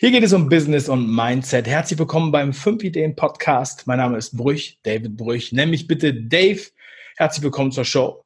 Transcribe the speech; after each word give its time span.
Hier 0.00 0.12
geht 0.12 0.22
es 0.22 0.32
um 0.32 0.48
Business 0.48 0.88
und 0.88 1.12
Mindset. 1.12 1.66
Herzlich 1.66 1.98
willkommen 1.98 2.30
beim 2.30 2.52
5 2.52 2.84
Ideen 2.84 3.16
Podcast. 3.16 3.88
Mein 3.88 3.98
Name 3.98 4.16
ist 4.16 4.36
Brüch, 4.36 4.78
David 4.84 5.16
Brüch. 5.16 5.50
Nenn 5.50 5.70
mich 5.70 5.88
bitte 5.88 6.14
Dave. 6.14 6.60
Herzlich 7.16 7.42
willkommen 7.42 7.72
zur 7.72 7.84
Show. 7.84 8.24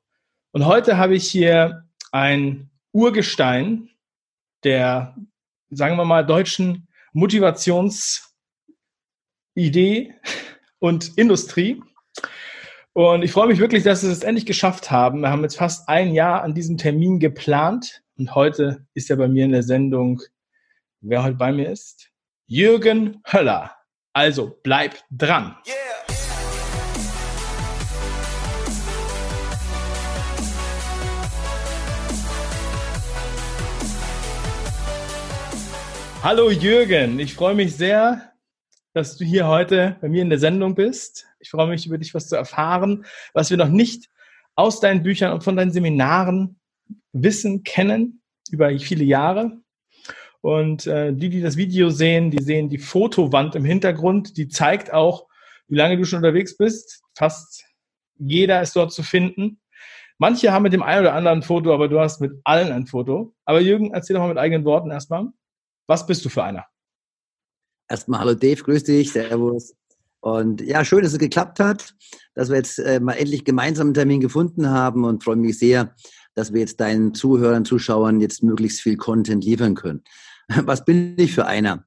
Und 0.51 0.67
heute 0.67 0.99
habe 0.99 1.15
ich 1.15 1.27
hier 1.27 1.89
ein 2.11 2.69
Urgestein 2.93 3.89
der, 4.65 5.17
sagen 5.71 5.97
wir 5.97 6.05
mal, 6.05 6.27
deutschen 6.27 6.89
Motivationsidee 7.15 10.15
und 10.79 11.17
Industrie. 11.17 11.83
Und 12.93 13.23
ich 13.23 13.33
freue 13.33 13.49
mich 13.49 13.61
wirklich, 13.61 13.83
dass 13.83 14.03
wir 14.03 14.11
es 14.11 14.25
endlich 14.25 14.45
geschafft 14.45 14.91
haben. 14.91 15.23
Wir 15.23 15.31
haben 15.31 15.43
jetzt 15.43 15.57
fast 15.57 15.89
ein 15.89 16.13
Jahr 16.13 16.43
an 16.43 16.53
diesem 16.53 16.77
Termin 16.77 17.19
geplant 17.19 18.03
und 18.19 18.35
heute 18.35 18.85
ist 18.93 19.09
er 19.09 19.17
bei 19.17 19.29
mir 19.29 19.47
in 19.47 19.53
der 19.53 19.63
Sendung. 19.63 20.21
Wer 21.05 21.25
heute 21.25 21.35
bei 21.35 21.51
mir 21.51 21.69
ist? 21.69 22.13
Jürgen 22.47 23.21
Höller. 23.27 23.77
Also 24.13 24.57
bleib 24.63 25.03
dran. 25.11 25.57
Yeah. 25.67 25.75
Hallo 36.23 36.51
Jürgen, 36.53 37.19
ich 37.19 37.35
freue 37.35 37.57
mich 37.57 37.75
sehr, 37.75 38.33
dass 38.95 39.17
du 39.17 39.25
hier 39.25 39.49
heute 39.49 39.97
bei 40.01 40.09
mir 40.09 40.23
in 40.23 40.31
der 40.31 40.39
Sendung 40.39 40.77
bist. 40.77 41.27
Ich 41.41 41.51
freue 41.51 41.67
mich, 41.67 41.85
über 41.85 41.99
dich 41.99 42.15
was 42.15 42.29
zu 42.29 42.37
erfahren, 42.37 43.05
was 43.35 43.51
wir 43.51 43.57
noch 43.57 43.71
nicht 43.71 44.09
aus 44.55 44.79
deinen 44.79 45.03
Büchern 45.03 45.33
und 45.33 45.43
von 45.43 45.57
deinen 45.57 45.73
Seminaren 45.73 46.61
wissen, 47.11 47.65
kennen, 47.65 48.23
über 48.53 48.71
viele 48.79 49.03
Jahre. 49.03 49.62
Und 50.43 50.89
äh, 50.89 51.15
die, 51.15 51.31
die 51.31 51.41
das 51.41 51.57
Video 51.57 51.89
sehen, 51.91 52.31
die 52.31 52.43
sehen 52.43 52.69
die 52.69 52.79
Fotowand 52.79 53.55
im 53.55 53.65
Hintergrund, 53.65 54.37
die 54.37 54.49
zeigt 54.49 54.93
auch, 54.93 55.29
wie 55.69 55.77
lange 55.77 55.97
du 55.97 56.05
schon 56.05 56.19
unterwegs 56.19 56.57
bist. 56.57 57.03
Fast 57.17 57.65
jeder 58.19 58.61
ist 58.61 58.75
dort 58.77 58.93
zu 58.93 59.03
finden. 59.03 59.61
Manche 60.19 60.53
haben 60.53 60.65
mit 60.65 60.73
dem 60.73 60.83
einen 60.83 61.03
oder 61.03 61.15
anderen 61.15 61.39
ein 61.39 61.43
Foto, 61.43 61.73
aber 61.73 61.89
du 61.89 61.99
hast 61.99 62.21
mit 62.21 62.33
allen 62.45 62.73
ein 62.73 62.87
Foto. 62.87 63.35
Aber 63.45 63.61
Jürgen, 63.61 63.93
erzähl 63.93 64.15
doch 64.15 64.21
mal 64.21 64.29
mit 64.29 64.39
eigenen 64.39 64.65
Worten 64.65 64.91
erstmal. 64.91 65.29
Was 65.87 66.07
bist 66.07 66.25
du 66.25 66.29
für 66.29 66.43
einer? 66.43 66.67
Erstmal 67.89 68.21
hallo 68.21 68.35
Dave, 68.35 68.63
grüß 68.63 68.85
dich, 68.85 69.13
servus. 69.13 69.75
Und 70.21 70.61
ja, 70.61 70.85
schön, 70.85 71.03
dass 71.03 71.13
es 71.13 71.19
geklappt 71.19 71.61
hat, 71.61 71.95
dass 72.35 72.49
wir 72.49 72.57
jetzt 72.57 72.79
äh, 72.79 73.01
mal 73.01 73.15
endlich 73.15 73.45
gemeinsam 73.45 73.89
einen 73.89 73.95
Termin 73.95 74.21
gefunden 74.21 74.69
haben 74.69 75.05
und 75.05 75.23
freue 75.23 75.37
mich 75.37 75.59
sehr, 75.59 75.95
dass 76.35 76.53
wir 76.53 76.61
jetzt 76.61 76.81
deinen 76.81 77.15
Zuhörern, 77.15 77.65
Zuschauern 77.65 78.21
jetzt 78.21 78.43
möglichst 78.43 78.81
viel 78.81 78.97
Content 78.97 79.45
liefern 79.45 79.75
können. 79.75 80.03
Was 80.65 80.85
bin 80.85 81.15
ich 81.19 81.35
für 81.35 81.47
einer? 81.47 81.85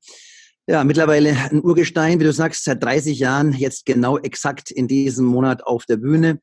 Ja, 0.68 0.84
mittlerweile 0.84 1.30
ein 1.52 1.64
Urgestein, 1.64 2.20
wie 2.20 2.24
du 2.24 2.34
sagst, 2.34 2.64
seit 2.64 2.84
30 2.84 3.20
Jahren, 3.20 3.54
jetzt 3.54 3.86
genau 3.86 4.18
exakt 4.18 4.72
in 4.72 4.88
diesem 4.88 5.26
Monat 5.26 5.64
auf 5.64 5.86
der 5.86 5.98
Bühne. 5.98 6.40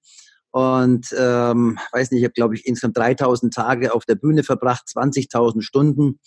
Und 0.52 1.08
ähm, 1.18 1.78
weiß 1.92 2.10
nicht, 2.10 2.20
ich 2.20 2.24
habe, 2.24 2.34
glaube 2.34 2.54
ich, 2.54 2.66
insgesamt 2.66 2.98
3000 2.98 3.52
Tage 3.52 3.94
auf 3.94 4.04
der 4.04 4.14
Bühne 4.14 4.44
verbracht, 4.44 4.84
20.000 4.94 5.62
Stunden, 5.62 6.20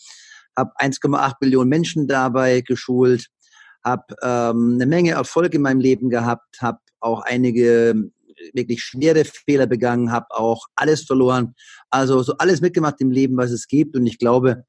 habe 0.58 0.72
1,8 0.80 1.36
Millionen 1.42 1.70
Menschen 1.70 2.08
dabei 2.08 2.62
geschult, 2.62 3.28
habe 3.84 4.16
ähm, 4.22 4.74
eine 4.74 4.88
Menge 4.88 5.12
Erfolg 5.12 5.54
in 5.54 5.62
meinem 5.62 5.80
Leben 5.80 6.10
gehabt, 6.10 6.60
habe 6.60 6.80
auch 7.00 7.22
einige 7.22 8.10
wirklich 8.54 8.82
schwere 8.82 9.24
Fehler 9.26 9.68
begangen, 9.68 10.12
habe 10.12 10.28
auch 10.32 10.66
alles 10.76 11.04
verloren. 11.04 11.56
Also 11.90 12.22
so 12.24 12.36
alles 12.38 12.62
mitgemacht 12.62 13.00
im 13.00 13.12
Leben, 13.12 13.38
was 13.38 13.52
es 13.52 13.68
gibt. 13.68 13.96
Und 13.96 14.06
ich 14.06 14.18
glaube, 14.18 14.50
ähm, 14.52 14.64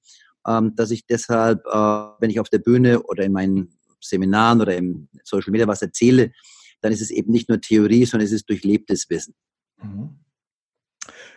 dass 0.75 0.91
ich 0.91 1.07
deshalb, 1.07 1.65
äh, 1.67 1.71
wenn 2.21 2.31
ich 2.31 2.41
auf 2.41 2.49
der 2.49 2.59
Bühne 2.59 3.03
oder 3.03 3.25
in 3.25 3.33
meinen 3.33 3.77
Seminaren 4.01 4.61
oder 4.61 4.77
im 4.77 5.09
Social 5.25 5.51
Media 5.51 5.67
was 5.67 5.83
erzähle, 5.83 6.33
dann 6.81 6.93
ist 6.93 7.01
es 7.01 7.11
eben 7.11 7.33
nicht 7.33 7.49
nur 7.49 7.61
Theorie, 7.61 8.05
sondern 8.05 8.27
es 8.27 8.33
ist 8.33 8.49
durchlebtes 8.49 9.11
Wissen. 9.11 9.35
Mhm. 9.83 10.19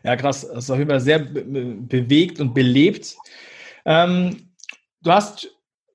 Ja, 0.04 0.16
krass. 0.16 0.48
Das 0.48 0.66
ist 0.66 0.70
auf 0.70 0.78
jeden 0.78 0.90
Fall 0.90 1.02
sehr 1.02 1.20
bewegt 1.20 2.40
und 2.40 2.54
belebt. 2.54 3.18
Ähm, 3.86 4.54
du 5.02 5.12
hast 5.12 5.50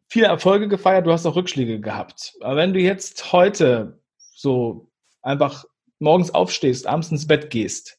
viele 0.09 0.27
Erfolge 0.27 0.69
gefeiert, 0.69 1.07
du 1.07 1.13
hast 1.13 1.27
auch 1.27 1.37
Rückschläge 1.37 1.81
gehabt. 1.81 2.35
Aber 2.41 2.57
wenn 2.57 2.73
du 2.73 2.81
jetzt 2.81 3.33
heute 3.33 4.01
so 4.17 4.91
einfach 5.23 5.65
morgens 5.99 6.33
aufstehst, 6.33 6.87
abends 6.87 7.11
ins 7.11 7.27
Bett 7.27 7.51
gehst 7.51 7.99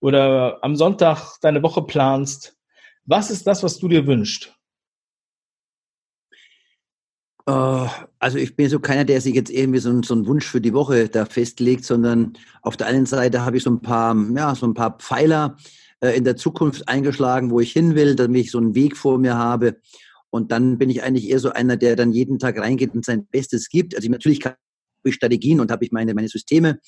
oder 0.00 0.58
am 0.62 0.76
Sonntag 0.76 1.38
deine 1.40 1.62
Woche 1.62 1.82
planst, 1.82 2.56
was 3.04 3.30
ist 3.30 3.46
das, 3.46 3.62
was 3.62 3.78
du 3.78 3.88
dir 3.88 4.06
wünschst? 4.06 4.54
Äh, 7.46 7.86
also 8.18 8.38
ich 8.38 8.56
bin 8.56 8.68
so 8.68 8.80
keiner, 8.80 9.04
der 9.04 9.20
sich 9.20 9.34
jetzt 9.34 9.50
irgendwie 9.50 9.80
so, 9.80 10.02
so, 10.02 10.14
einen 10.14 10.26
Wunsch 10.26 10.46
für 10.46 10.60
die 10.60 10.74
Woche 10.74 11.08
da 11.08 11.24
festlegt, 11.24 11.84
sondern 11.84 12.34
auf 12.62 12.76
der 12.76 12.86
einen 12.86 13.06
Seite 13.06 13.44
habe 13.44 13.56
ich 13.56 13.62
so 13.62 13.70
ein 13.70 13.82
paar, 13.82 14.16
ja, 14.36 14.54
so 14.54 14.66
ein 14.66 14.74
paar 14.74 14.98
Pfeiler 14.98 15.56
äh, 16.00 16.16
in 16.16 16.24
der 16.24 16.36
Zukunft 16.36 16.88
eingeschlagen, 16.88 17.50
wo 17.50 17.60
ich 17.60 17.72
hin 17.72 17.94
will, 17.94 18.14
damit 18.14 18.42
ich 18.42 18.50
so 18.50 18.58
einen 18.58 18.74
Weg 18.74 18.96
vor 18.96 19.18
mir 19.18 19.36
habe. 19.36 19.80
Und 20.30 20.52
dann 20.52 20.78
bin 20.78 20.90
ich 20.90 21.02
eigentlich 21.02 21.28
eher 21.28 21.40
so 21.40 21.50
einer, 21.50 21.76
der 21.76 21.96
dann 21.96 22.12
jeden 22.12 22.38
Tag 22.38 22.58
reingeht 22.58 22.94
und 22.94 23.04
sein 23.04 23.26
Bestes 23.26 23.68
gibt. 23.68 23.96
Also 23.96 24.08
natürlich 24.08 24.44
habe 24.44 24.56
ich 25.04 25.14
Strategien 25.14 25.60
und 25.60 25.70
habe 25.72 25.84
ich 25.84 25.92
meine, 25.92 26.14
meine 26.14 26.28
Systeme, 26.28 26.78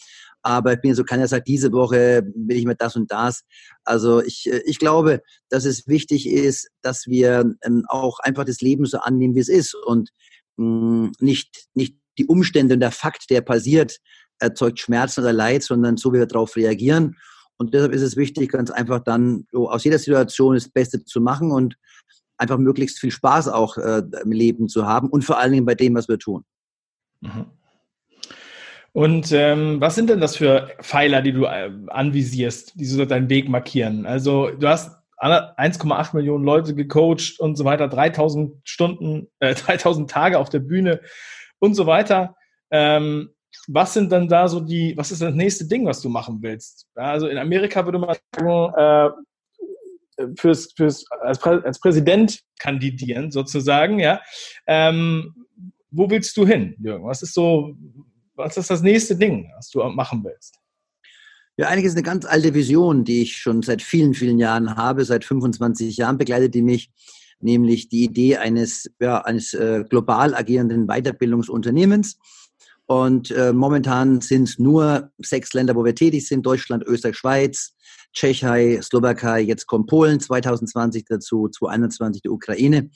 aber 0.42 0.74
ich 0.74 0.80
bin 0.80 0.94
so 0.94 1.04
keiner, 1.04 1.28
sagt, 1.28 1.48
diese 1.48 1.72
Woche 1.72 2.22
will 2.34 2.56
ich 2.56 2.64
mir 2.64 2.74
das 2.74 2.96
und 2.96 3.10
das. 3.10 3.44
Also 3.84 4.22
ich, 4.22 4.50
äh, 4.50 4.62
ich 4.66 4.78
glaube, 4.78 5.22
dass 5.48 5.64
es 5.64 5.86
wichtig 5.86 6.28
ist, 6.28 6.68
dass 6.82 7.06
wir 7.06 7.54
ähm, 7.62 7.84
auch 7.88 8.18
einfach 8.20 8.44
das 8.44 8.60
Leben 8.60 8.84
so 8.84 8.98
annehmen, 8.98 9.34
wie 9.34 9.40
es 9.40 9.48
ist 9.48 9.74
und 9.74 10.10
mm, 10.56 11.08
nicht, 11.20 11.66
nicht 11.74 11.96
die 12.18 12.26
Umstände 12.26 12.74
und 12.74 12.80
der 12.80 12.90
Fakt, 12.90 13.30
der 13.30 13.40
passiert, 13.40 13.98
erzeugt 14.38 14.80
Schmerzen 14.80 15.20
oder 15.20 15.32
Leid, 15.32 15.62
sondern 15.62 15.96
so, 15.96 16.12
wie 16.12 16.18
wir 16.18 16.26
darauf 16.26 16.56
reagieren. 16.56 17.16
Und 17.56 17.74
deshalb 17.74 17.92
ist 17.92 18.02
es 18.02 18.16
wichtig, 18.16 18.50
ganz 18.50 18.70
einfach 18.70 19.00
dann 19.00 19.46
so 19.52 19.70
aus 19.70 19.84
jeder 19.84 19.98
Situation 19.98 20.54
das 20.54 20.68
Beste 20.68 21.04
zu 21.04 21.20
machen 21.20 21.52
und 21.52 21.76
einfach 22.36 22.58
möglichst 22.58 22.98
viel 22.98 23.12
Spaß 23.12 23.48
auch 23.48 23.78
äh, 23.78 24.02
im 24.22 24.32
Leben 24.32 24.68
zu 24.68 24.86
haben 24.86 25.08
und 25.08 25.24
vor 25.24 25.38
allen 25.38 25.52
Dingen 25.52 25.66
bei 25.66 25.76
dem, 25.76 25.94
was 25.94 26.08
wir 26.08 26.18
tun. 26.18 26.44
Mhm. 27.20 27.46
Und 28.92 29.32
ähm, 29.32 29.80
was 29.80 29.94
sind 29.94 30.10
denn 30.10 30.20
das 30.20 30.36
für 30.36 30.68
Pfeiler, 30.82 31.22
die 31.22 31.32
du 31.32 31.44
äh, 31.44 31.70
anvisierst, 31.88 32.78
die 32.78 32.84
so 32.84 33.04
deinen 33.04 33.30
Weg 33.30 33.48
markieren? 33.48 34.04
Also 34.04 34.50
du 34.50 34.68
hast 34.68 34.90
1,8 35.18 36.16
Millionen 36.16 36.44
Leute 36.44 36.74
gecoacht 36.74 37.38
und 37.38 37.56
so 37.56 37.64
weiter, 37.64 37.88
3000 37.88 38.56
Stunden, 38.64 39.28
äh, 39.38 39.54
3000 39.54 40.10
Tage 40.10 40.38
auf 40.38 40.50
der 40.50 40.58
Bühne 40.58 41.00
und 41.58 41.74
so 41.74 41.86
weiter. 41.86 42.36
Ähm, 42.70 43.30
was 43.68 43.94
sind 43.94 44.10
dann 44.12 44.28
da 44.28 44.48
so 44.48 44.60
die, 44.60 44.96
was 44.96 45.10
ist 45.10 45.22
das 45.22 45.34
nächste 45.34 45.66
Ding, 45.66 45.86
was 45.86 46.00
du 46.00 46.08
machen 46.08 46.38
willst? 46.40 46.88
Also 46.94 47.28
in 47.28 47.38
Amerika 47.38 47.84
würde 47.84 47.98
man 47.98 48.16
sagen, 48.34 48.72
äh, 48.76 50.26
fürs, 50.36 50.72
fürs, 50.76 51.04
als, 51.20 51.38
Prä 51.38 51.60
als 51.62 51.80
Präsident 51.80 52.40
kandidieren, 52.58 53.30
sozusagen, 53.30 53.98
ja. 53.98 54.20
Ähm, 54.66 55.34
wo 55.90 56.08
willst 56.08 56.36
du 56.36 56.46
hin, 56.46 56.74
Jürgen? 56.82 57.04
Was 57.04 57.22
ist 57.22 57.34
so, 57.34 57.74
was 58.34 58.56
ist 58.56 58.70
das 58.70 58.82
nächste 58.82 59.16
Ding, 59.16 59.50
was 59.56 59.70
du 59.70 59.82
machen 59.84 60.22
willst? 60.24 60.58
Ja, 61.56 61.68
eigentlich 61.68 61.84
ist 61.84 61.92
eine 61.92 62.02
ganz 62.02 62.24
alte 62.24 62.54
Vision, 62.54 63.04
die 63.04 63.22
ich 63.22 63.36
schon 63.36 63.62
seit 63.62 63.82
vielen, 63.82 64.14
vielen 64.14 64.38
Jahren 64.38 64.76
habe. 64.76 65.04
Seit 65.04 65.24
25 65.24 65.98
Jahren 65.98 66.16
begleitet 66.16 66.54
die 66.54 66.62
mich, 66.62 66.90
nämlich 67.40 67.88
die 67.88 68.04
Idee 68.04 68.38
eines, 68.38 68.90
ja, 69.00 69.20
eines 69.20 69.52
äh, 69.52 69.84
global 69.88 70.34
agierenden 70.34 70.86
Weiterbildungsunternehmens. 70.86 72.18
Und 72.86 73.30
äh, 73.30 73.52
momentan 73.52 74.20
sind 74.20 74.44
es 74.44 74.58
nur 74.58 75.10
sechs 75.18 75.52
Länder, 75.52 75.74
wo 75.74 75.84
wir 75.84 75.94
tätig 75.94 76.26
sind. 76.26 76.44
Deutschland, 76.44 76.84
Österreich, 76.84 77.16
Schweiz, 77.16 77.74
Tschechei, 78.12 78.80
Slowakei, 78.82 79.40
jetzt 79.40 79.66
kommt 79.66 79.86
Polen 79.86 80.20
2020 80.20 81.04
dazu, 81.08 81.48
2021 81.48 82.22
die 82.22 82.28
Ukraine. 82.28 82.90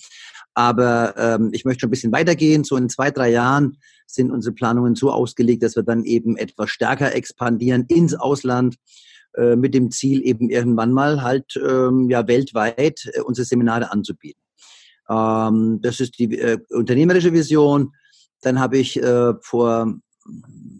Aber 0.55 1.15
ähm, 1.17 1.51
ich 1.53 1.65
möchte 1.65 1.81
schon 1.81 1.89
ein 1.89 1.91
bisschen 1.91 2.13
weitergehen. 2.13 2.65
So 2.65 2.77
in 2.77 2.89
zwei, 2.89 3.11
drei 3.11 3.31
Jahren 3.31 3.79
sind 4.07 4.31
unsere 4.31 4.55
Planungen 4.55 4.95
so 4.95 5.11
ausgelegt, 5.11 5.63
dass 5.63 5.77
wir 5.77 5.83
dann 5.83 6.05
eben 6.05 6.37
etwas 6.37 6.71
stärker 6.71 7.15
expandieren 7.15 7.85
ins 7.89 8.15
Ausland 8.15 8.77
äh, 9.35 9.57
mit 9.57 9.75
dem 9.75 9.91
Ziel, 9.91 10.23
eben 10.25 10.49
irgendwann 10.49 10.93
mal 10.93 11.23
halt 11.23 11.57
ähm, 11.57 12.09
ja 12.09 12.27
weltweit 12.27 13.09
äh, 13.13 13.21
unsere 13.21 13.45
Seminare 13.45 13.93
anzubieten. 13.93 14.41
Ähm, 15.11 15.81
das 15.83 16.01
ist 16.01 16.19
die 16.19 16.39
äh, 16.39 16.59
unternehmerische 16.71 17.33
Vision. 17.33 17.93
Dann 18.47 18.61
habe 18.61 18.79
ich 18.79 19.03
äh, 19.03 19.35
vor 19.41 19.93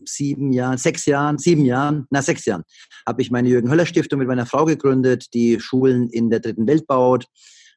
sieben 0.05 0.53
Jahren, 0.53 0.79
sechs 0.79 1.05
Jahren, 1.05 1.37
sieben 1.37 1.65
Jahren, 1.65 2.07
na 2.11 2.23
sechs 2.23 2.45
Jahren, 2.45 2.63
habe 3.05 3.21
ich 3.23 3.33
meine 3.33 3.49
Jürgen 3.49 3.69
Höller 3.69 3.87
Stiftung 3.87 4.21
mit 4.21 4.29
meiner 4.29 4.47
Frau 4.47 4.67
gegründet, 4.67 5.35
die 5.35 5.59
Schulen 5.59 6.09
in 6.09 6.31
der 6.31 6.39
dritten 6.39 6.69
Welt 6.69 6.87
baut. 6.87 7.27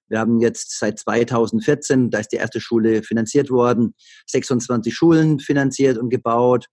Wir 0.07 0.19
haben 0.19 0.39
jetzt 0.41 0.77
seit 0.77 0.99
2014, 0.99 2.11
da 2.11 2.19
ist 2.19 2.31
die 2.31 2.35
erste 2.35 2.61
Schule 2.61 3.01
finanziert 3.01 3.49
worden, 3.49 3.95
26 4.27 4.93
Schulen 4.93 5.39
finanziert 5.39 5.97
und 5.97 6.11
gebaut. 6.11 6.67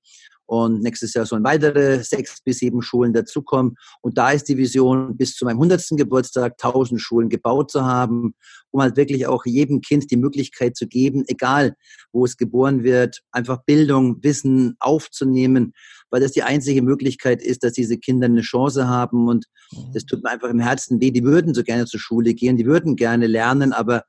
Und 0.47 0.81
nächstes 0.83 1.13
Jahr 1.15 1.27
sollen 1.27 1.45
weitere 1.45 2.03
sechs 2.03 2.41
bis 2.43 2.59
sieben 2.59 2.81
Schulen 2.81 3.13
dazukommen. 3.13 3.77
Und 4.01 4.17
da 4.17 4.31
ist 4.31 4.49
die 4.49 4.57
Vision, 4.57 5.17
bis 5.17 5.35
zu 5.35 5.45
meinem 5.45 5.57
100. 5.57 5.83
Geburtstag 5.97 6.55
1000 6.63 7.01
Schulen 7.01 7.29
gebaut 7.29 7.71
zu 7.71 7.85
haben, 7.85 8.35
um 8.71 8.81
halt 8.81 8.97
wirklich 8.97 9.27
auch 9.27 9.45
jedem 9.45 9.81
Kind 9.81 10.11
die 10.11 10.17
Möglichkeit 10.17 10.77
zu 10.77 10.87
geben, 10.87 11.25
egal 11.27 11.75
wo 12.13 12.25
es 12.25 12.37
geboren 12.37 12.85
wird, 12.85 13.21
einfach 13.33 13.65
Bildung, 13.65 14.23
Wissen 14.23 14.77
aufzunehmen, 14.79 15.73
weil 16.11 16.21
das 16.21 16.33
die 16.33 16.45
einzige 16.45 16.83
Möglichkeit 16.83 17.43
ist, 17.43 17.65
dass 17.65 17.73
diese 17.73 17.99
Kinder 17.99 18.27
eine 18.27 18.43
Chance 18.43 18.89
haben. 18.89 19.29
Und 19.29 19.47
mhm. 19.73 19.93
das 19.93 20.05
tut 20.05 20.23
mir 20.23 20.31
einfach 20.31 20.49
im 20.49 20.61
Herzen 20.61 21.01
weh. 21.01 21.11
Die 21.11 21.25
würden 21.25 21.55
so 21.55 21.63
gerne 21.63 21.87
zur 21.87 22.01
Schule 22.01 22.35
gehen, 22.35 22.57
die 22.57 22.67
würden 22.67 22.97
gerne 22.97 23.27
lernen, 23.27 23.73
aber 23.73 24.05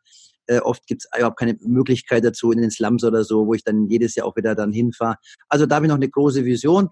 äh, 0.48 0.60
oft 0.60 0.86
gibt 0.88 1.04
es 1.04 1.18
überhaupt 1.18 1.40
keine 1.40 1.58
Möglichkeit 1.62 2.24
dazu 2.24 2.52
in 2.52 2.62
den 2.62 2.72
Slums 2.72 3.04
oder 3.04 3.24
so, 3.24 3.48
wo 3.48 3.54
ich 3.54 3.64
dann 3.64 3.88
jedes 3.88 4.16
Jahr 4.16 4.28
auch 4.28 4.36
wieder 4.36 4.56
dann 4.56 4.72
hinfahre. 4.72 5.18
Also 5.50 5.66
da 5.66 5.76
habe 5.76 5.86
ich 5.86 5.90
noch 5.90 5.98
eine 5.98 6.10
große 6.10 6.46
Vision. 6.46 6.90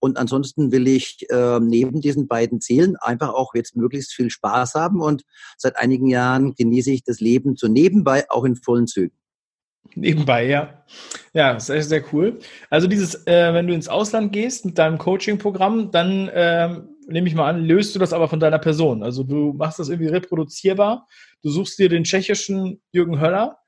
Und 0.00 0.16
ansonsten 0.16 0.70
will 0.70 0.86
ich 0.86 1.26
äh, 1.28 1.58
neben 1.60 2.00
diesen 2.00 2.28
beiden 2.28 2.60
Zielen 2.60 2.96
einfach 2.96 3.30
auch 3.30 3.54
jetzt 3.54 3.76
möglichst 3.76 4.12
viel 4.14 4.30
Spaß 4.30 4.74
haben. 4.74 5.00
Und 5.00 5.24
seit 5.56 5.76
einigen 5.76 6.06
Jahren 6.06 6.54
genieße 6.54 6.92
ich 6.92 7.02
das 7.02 7.20
Leben 7.20 7.56
so 7.56 7.66
nebenbei 7.66 8.30
auch 8.30 8.44
in 8.44 8.54
vollen 8.54 8.86
Zügen. 8.86 9.16
Nebenbei, 9.94 10.46
ja. 10.46 10.84
Ja, 11.32 11.58
sehr, 11.58 11.82
sehr 11.82 12.04
cool. 12.12 12.38
Also 12.70 12.86
dieses, 12.86 13.26
äh, 13.26 13.54
wenn 13.54 13.66
du 13.66 13.74
ins 13.74 13.88
Ausland 13.88 14.32
gehst 14.32 14.64
mit 14.64 14.78
deinem 14.78 14.98
Coaching-Programm, 14.98 15.90
dann 15.90 16.30
ähm, 16.32 16.88
nehme 17.08 17.28
ich 17.28 17.34
mal 17.34 17.48
an, 17.48 17.64
löst 17.64 17.94
du 17.94 17.98
das 17.98 18.12
aber 18.12 18.28
von 18.28 18.40
deiner 18.40 18.58
Person. 18.58 19.02
Also 19.02 19.22
du 19.22 19.54
machst 19.54 19.78
das 19.78 19.88
irgendwie 19.88 20.10
reproduzierbar. 20.10 21.06
Du 21.42 21.50
suchst 21.50 21.78
dir 21.78 21.88
den 21.88 22.04
tschechischen 22.04 22.82
Jürgen 22.92 23.20
Höller, 23.20 23.58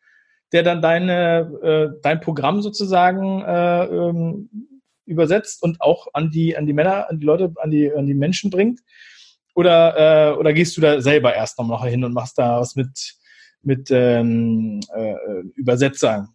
der 0.52 0.62
dann 0.62 0.82
deine, 0.82 1.50
äh, 1.62 2.00
dein 2.02 2.20
Programm 2.20 2.60
sozusagen 2.60 3.42
äh, 3.42 3.84
ähm, 3.84 4.76
übersetzt 5.06 5.62
und 5.62 5.80
auch 5.80 6.08
an 6.12 6.30
die, 6.30 6.56
an 6.56 6.66
die 6.66 6.72
Männer, 6.72 7.08
an 7.08 7.18
die 7.18 7.26
Leute, 7.26 7.52
an 7.56 7.70
die, 7.70 7.92
an 7.92 8.06
die 8.06 8.14
Menschen 8.14 8.50
bringt. 8.50 8.80
Oder, 9.54 10.32
äh, 10.32 10.36
oder 10.36 10.52
gehst 10.52 10.76
du 10.76 10.80
da 10.80 11.00
selber 11.00 11.34
erst 11.34 11.58
noch 11.58 11.84
hin 11.84 12.04
und 12.04 12.12
machst 12.12 12.38
da 12.38 12.60
was 12.60 12.76
mit, 12.76 13.16
mit 13.62 13.88
ähm, 13.90 14.80
äh, 14.94 15.14
Übersetzern? 15.54 16.28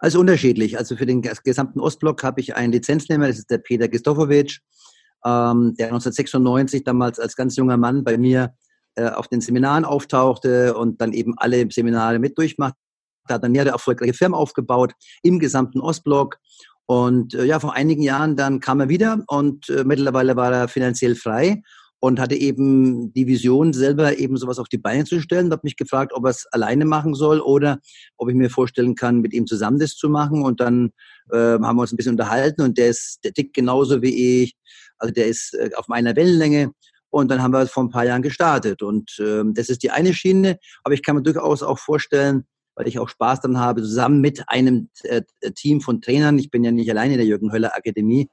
Also 0.00 0.20
unterschiedlich. 0.20 0.78
Also 0.78 0.96
für 0.96 1.06
den 1.06 1.22
gesamten 1.22 1.80
Ostblock 1.80 2.22
habe 2.22 2.40
ich 2.40 2.56
einen 2.56 2.72
Lizenznehmer, 2.72 3.26
das 3.28 3.38
ist 3.38 3.50
der 3.50 3.58
Peter 3.58 3.88
Gistofowitsch 3.88 4.60
ähm, 5.24 5.74
der 5.74 5.88
1996 5.88 6.84
damals 6.84 7.18
als 7.18 7.36
ganz 7.36 7.56
junger 7.56 7.76
Mann 7.76 8.04
bei 8.04 8.18
mir 8.18 8.54
äh, 8.94 9.08
auf 9.10 9.28
den 9.28 9.40
Seminaren 9.40 9.84
auftauchte 9.84 10.74
und 10.76 11.00
dann 11.00 11.12
eben 11.12 11.34
alle 11.36 11.70
Seminare 11.70 12.18
mit 12.18 12.38
durchmacht. 12.38 12.74
Da 13.26 13.34
hat 13.34 13.44
dann 13.44 13.52
mehrere 13.52 13.70
erfolgreiche 13.70 14.14
Firmen 14.14 14.34
aufgebaut 14.34 14.92
im 15.22 15.38
gesamten 15.38 15.80
Ostblock. 15.80 16.38
Und 16.86 17.34
äh, 17.34 17.44
ja, 17.44 17.60
vor 17.60 17.74
einigen 17.74 18.02
Jahren 18.02 18.36
dann 18.36 18.60
kam 18.60 18.80
er 18.80 18.88
wieder 18.88 19.22
und 19.28 19.68
äh, 19.68 19.84
mittlerweile 19.84 20.36
war 20.36 20.52
er 20.52 20.68
finanziell 20.68 21.14
frei 21.14 21.62
und 22.00 22.20
hatte 22.20 22.36
eben 22.36 23.12
die 23.12 23.26
Vision, 23.26 23.72
selber 23.72 24.18
eben 24.18 24.36
sowas 24.36 24.58
auf 24.58 24.68
die 24.68 24.78
Beine 24.78 25.04
zu 25.04 25.20
stellen. 25.20 25.52
Hat 25.52 25.64
mich 25.64 25.76
gefragt, 25.76 26.12
ob 26.14 26.24
er 26.24 26.30
es 26.30 26.46
alleine 26.46 26.84
machen 26.84 27.14
soll 27.14 27.40
oder 27.40 27.80
ob 28.16 28.28
ich 28.28 28.34
mir 28.34 28.50
vorstellen 28.50 28.94
kann, 28.94 29.20
mit 29.20 29.32
ihm 29.32 29.46
zusammen 29.46 29.78
das 29.78 29.96
zu 29.96 30.08
machen. 30.08 30.42
Und 30.42 30.60
dann 30.60 30.90
äh, 31.30 31.36
haben 31.36 31.76
wir 31.76 31.82
uns 31.82 31.92
ein 31.92 31.96
bisschen 31.96 32.12
unterhalten 32.12 32.62
und 32.62 32.78
der 32.78 32.88
ist, 32.88 33.18
der 33.24 33.32
tickt 33.32 33.54
genauso 33.54 34.00
wie 34.00 34.42
ich. 34.42 34.54
Also 34.98 35.12
der 35.12 35.26
ist 35.26 35.54
äh, 35.54 35.70
auf 35.76 35.88
meiner 35.88 36.16
Wellenlänge. 36.16 36.72
Und 37.10 37.30
dann 37.30 37.42
haben 37.42 37.52
wir 37.52 37.66
vor 37.66 37.84
ein 37.84 37.90
paar 37.90 38.04
Jahren 38.04 38.22
gestartet. 38.22 38.82
Und 38.82 39.16
ähm, 39.18 39.54
das 39.54 39.70
ist 39.70 39.82
die 39.82 39.90
eine 39.90 40.12
Schiene. 40.12 40.58
Aber 40.84 40.94
ich 40.94 41.02
kann 41.02 41.16
mir 41.16 41.22
durchaus 41.22 41.62
auch 41.62 41.78
vorstellen, 41.78 42.44
weil 42.74 42.86
ich 42.86 42.98
auch 42.98 43.08
Spaß 43.08 43.40
dann 43.40 43.58
habe, 43.58 43.82
zusammen 43.82 44.20
mit 44.20 44.44
einem 44.48 44.90
äh, 45.02 45.22
Team 45.54 45.80
von 45.80 46.00
Trainern, 46.00 46.38
ich 46.38 46.50
bin 46.50 46.64
ja 46.64 46.70
nicht 46.70 46.90
alleine 46.90 47.14
in 47.14 47.18
der 47.18 47.26
Jürgen 47.26 47.50
Höller 47.50 47.74
Akademie, 47.74 48.28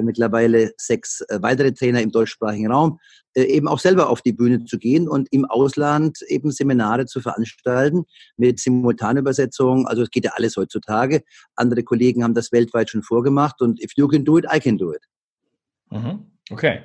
mittlerweile 0.00 0.72
sechs 0.78 1.20
äh, 1.28 1.38
weitere 1.42 1.72
Trainer 1.72 2.00
im 2.00 2.10
deutschsprachigen 2.10 2.70
Raum, 2.72 2.98
äh, 3.34 3.42
eben 3.42 3.68
auch 3.68 3.78
selber 3.78 4.08
auf 4.08 4.22
die 4.22 4.32
Bühne 4.32 4.64
zu 4.64 4.78
gehen 4.78 5.08
und 5.08 5.28
im 5.30 5.44
Ausland 5.44 6.22
eben 6.28 6.50
Seminare 6.50 7.06
zu 7.06 7.20
veranstalten 7.20 8.04
mit 8.36 8.60
Simultanübersetzung. 8.60 9.86
Also 9.86 10.02
es 10.02 10.10
geht 10.10 10.24
ja 10.24 10.32
alles 10.34 10.56
heutzutage. 10.56 11.22
Andere 11.56 11.82
Kollegen 11.82 12.24
haben 12.24 12.34
das 12.34 12.52
weltweit 12.52 12.90
schon 12.90 13.02
vorgemacht 13.02 13.60
und 13.60 13.82
if 13.82 13.92
you 13.96 14.08
can 14.08 14.24
do 14.24 14.38
it, 14.38 14.46
I 14.52 14.60
can 14.60 14.78
do 14.78 14.92
it. 14.92 15.02
Mhm. 15.92 16.26
Okay. 16.50 16.80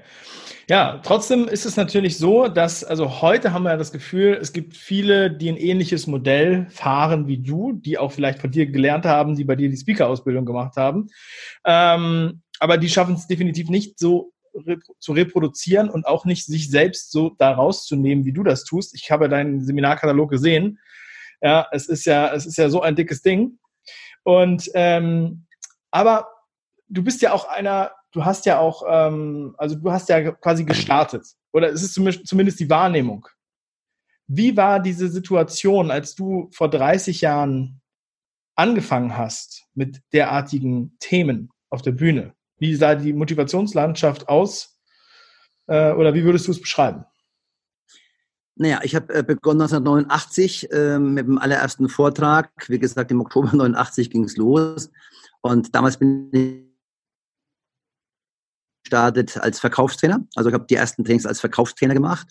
Ja, 0.69 0.99
trotzdem 1.03 1.47
ist 1.47 1.65
es 1.65 1.77
natürlich 1.77 2.17
so, 2.17 2.47
dass, 2.47 2.83
also 2.83 3.21
heute 3.21 3.53
haben 3.53 3.63
wir 3.63 3.71
ja 3.71 3.77
das 3.77 3.91
Gefühl, 3.91 4.37
es 4.39 4.53
gibt 4.53 4.75
viele, 4.75 5.31
die 5.31 5.49
ein 5.49 5.57
ähnliches 5.57 6.07
Modell 6.07 6.67
fahren 6.69 7.27
wie 7.27 7.37
du, 7.37 7.73
die 7.73 7.97
auch 7.97 8.11
vielleicht 8.11 8.39
von 8.39 8.51
dir 8.51 8.65
gelernt 8.67 9.05
haben, 9.05 9.35
die 9.35 9.45
bei 9.45 9.55
dir 9.55 9.69
die 9.69 9.77
Speaker-Ausbildung 9.77 10.45
gemacht 10.45 10.75
haben. 10.75 11.07
Ähm, 11.65 12.41
aber 12.59 12.77
die 12.77 12.89
schaffen 12.89 13.15
es 13.15 13.27
definitiv 13.27 13.69
nicht 13.69 13.97
so 13.97 14.33
zu 14.99 15.13
reproduzieren 15.13 15.89
und 15.89 16.07
auch 16.07 16.25
nicht 16.25 16.45
sich 16.45 16.69
selbst 16.69 17.11
so 17.11 17.35
da 17.37 17.51
rauszunehmen, 17.51 18.25
wie 18.25 18.33
du 18.33 18.43
das 18.43 18.63
tust. 18.63 18.95
Ich 18.95 19.11
habe 19.11 19.29
deinen 19.29 19.63
Seminarkatalog 19.63 20.29
gesehen. 20.29 20.79
Ja, 21.41 21.67
es 21.71 21.87
ist 21.87 22.05
ja, 22.05 22.33
es 22.33 22.45
ist 22.45 22.57
ja 22.57 22.69
so 22.69 22.81
ein 22.81 22.95
dickes 22.95 23.21
Ding. 23.21 23.59
Und 24.23 24.69
ähm, 24.73 25.45
aber 25.91 26.27
du 26.89 27.03
bist 27.03 27.21
ja 27.21 27.33
auch 27.33 27.47
einer, 27.47 27.91
du 28.17 28.25
hast 28.25 28.47
ja 28.47 28.59
auch, 28.59 28.83
ähm, 28.87 29.53
also 29.57 29.75
du 29.75 29.91
hast 29.91 30.09
ja 30.09 30.31
quasi 30.31 30.63
gestartet. 30.63 31.25
Oder 31.53 31.71
es 31.71 31.83
ist 31.83 31.93
zumindest 31.93 32.59
die 32.59 32.69
Wahrnehmung. 32.69 33.27
Wie 34.27 34.57
war 34.57 34.79
diese 34.79 35.07
Situation, 35.07 35.91
als 35.91 36.15
du 36.15 36.49
vor 36.51 36.69
30 36.69 37.21
Jahren 37.21 37.79
angefangen 38.55 39.15
hast 39.15 39.65
mit 39.75 40.01
derartigen 40.11 40.97
Themen 40.99 41.51
auf 41.69 41.81
der 41.83 41.91
Bühne? 41.91 42.33
Wie 42.57 42.75
sah 42.75 42.95
die 42.95 43.13
Motivationslandschaft 43.13 44.27
aus? 44.27 44.79
Äh, 45.67 45.93
oder 45.93 46.13
wie 46.15 46.23
würdest 46.23 46.47
du 46.47 46.51
es 46.51 46.61
beschreiben? 46.61 47.05
Naja, 48.55 48.79
ich 48.81 48.95
habe 48.95 49.13
äh, 49.13 49.23
begonnen 49.23 49.61
1989 49.61 50.71
äh, 50.71 50.97
mit 50.97 51.27
dem 51.27 51.37
allerersten 51.37 51.87
Vortrag. 51.87 52.49
Wie 52.67 52.79
gesagt, 52.79 53.11
im 53.11 53.21
Oktober 53.21 53.51
89 53.53 54.09
ging 54.09 54.23
es 54.23 54.37
los. 54.37 54.89
Und 55.41 55.75
damals 55.75 55.97
bin 55.97 56.29
ich 56.33 56.66
gestartet 58.87 59.37
als 59.37 59.59
Verkaufstrainer. 59.59 60.25
Also 60.35 60.49
ich 60.49 60.53
habe 60.53 60.65
die 60.69 60.75
ersten 60.75 61.03
Trainings 61.03 61.25
als 61.25 61.41
Verkaufstrainer 61.41 61.93
gemacht. 61.93 62.27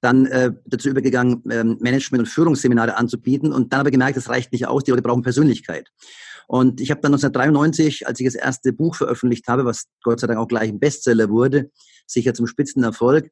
Dann 0.00 0.24
äh, 0.26 0.52
dazu 0.64 0.88
übergegangen, 0.88 1.42
ähm, 1.50 1.76
Management- 1.80 2.20
und 2.20 2.26
Führungsseminare 2.26 2.96
anzubieten. 2.96 3.52
Und 3.52 3.72
dann 3.72 3.80
habe 3.80 3.90
ich 3.90 3.92
gemerkt, 3.92 4.16
das 4.16 4.30
reicht 4.30 4.50
nicht 4.52 4.66
aus, 4.66 4.84
die 4.84 4.92
Leute 4.92 5.02
brauchen 5.02 5.22
Persönlichkeit. 5.22 5.90
Und 6.46 6.80
ich 6.80 6.90
habe 6.90 7.02
dann 7.02 7.12
1993, 7.12 8.08
als 8.08 8.18
ich 8.18 8.26
das 8.26 8.34
erste 8.34 8.72
Buch 8.72 8.96
veröffentlicht 8.96 9.46
habe, 9.46 9.66
was 9.66 9.88
Gott 10.02 10.20
sei 10.20 10.26
Dank 10.26 10.40
auch 10.40 10.48
gleich 10.48 10.70
ein 10.70 10.80
Bestseller 10.80 11.28
wurde, 11.28 11.70
sicher 12.06 12.32
zum 12.32 12.46
Spitzenerfolg, 12.46 13.30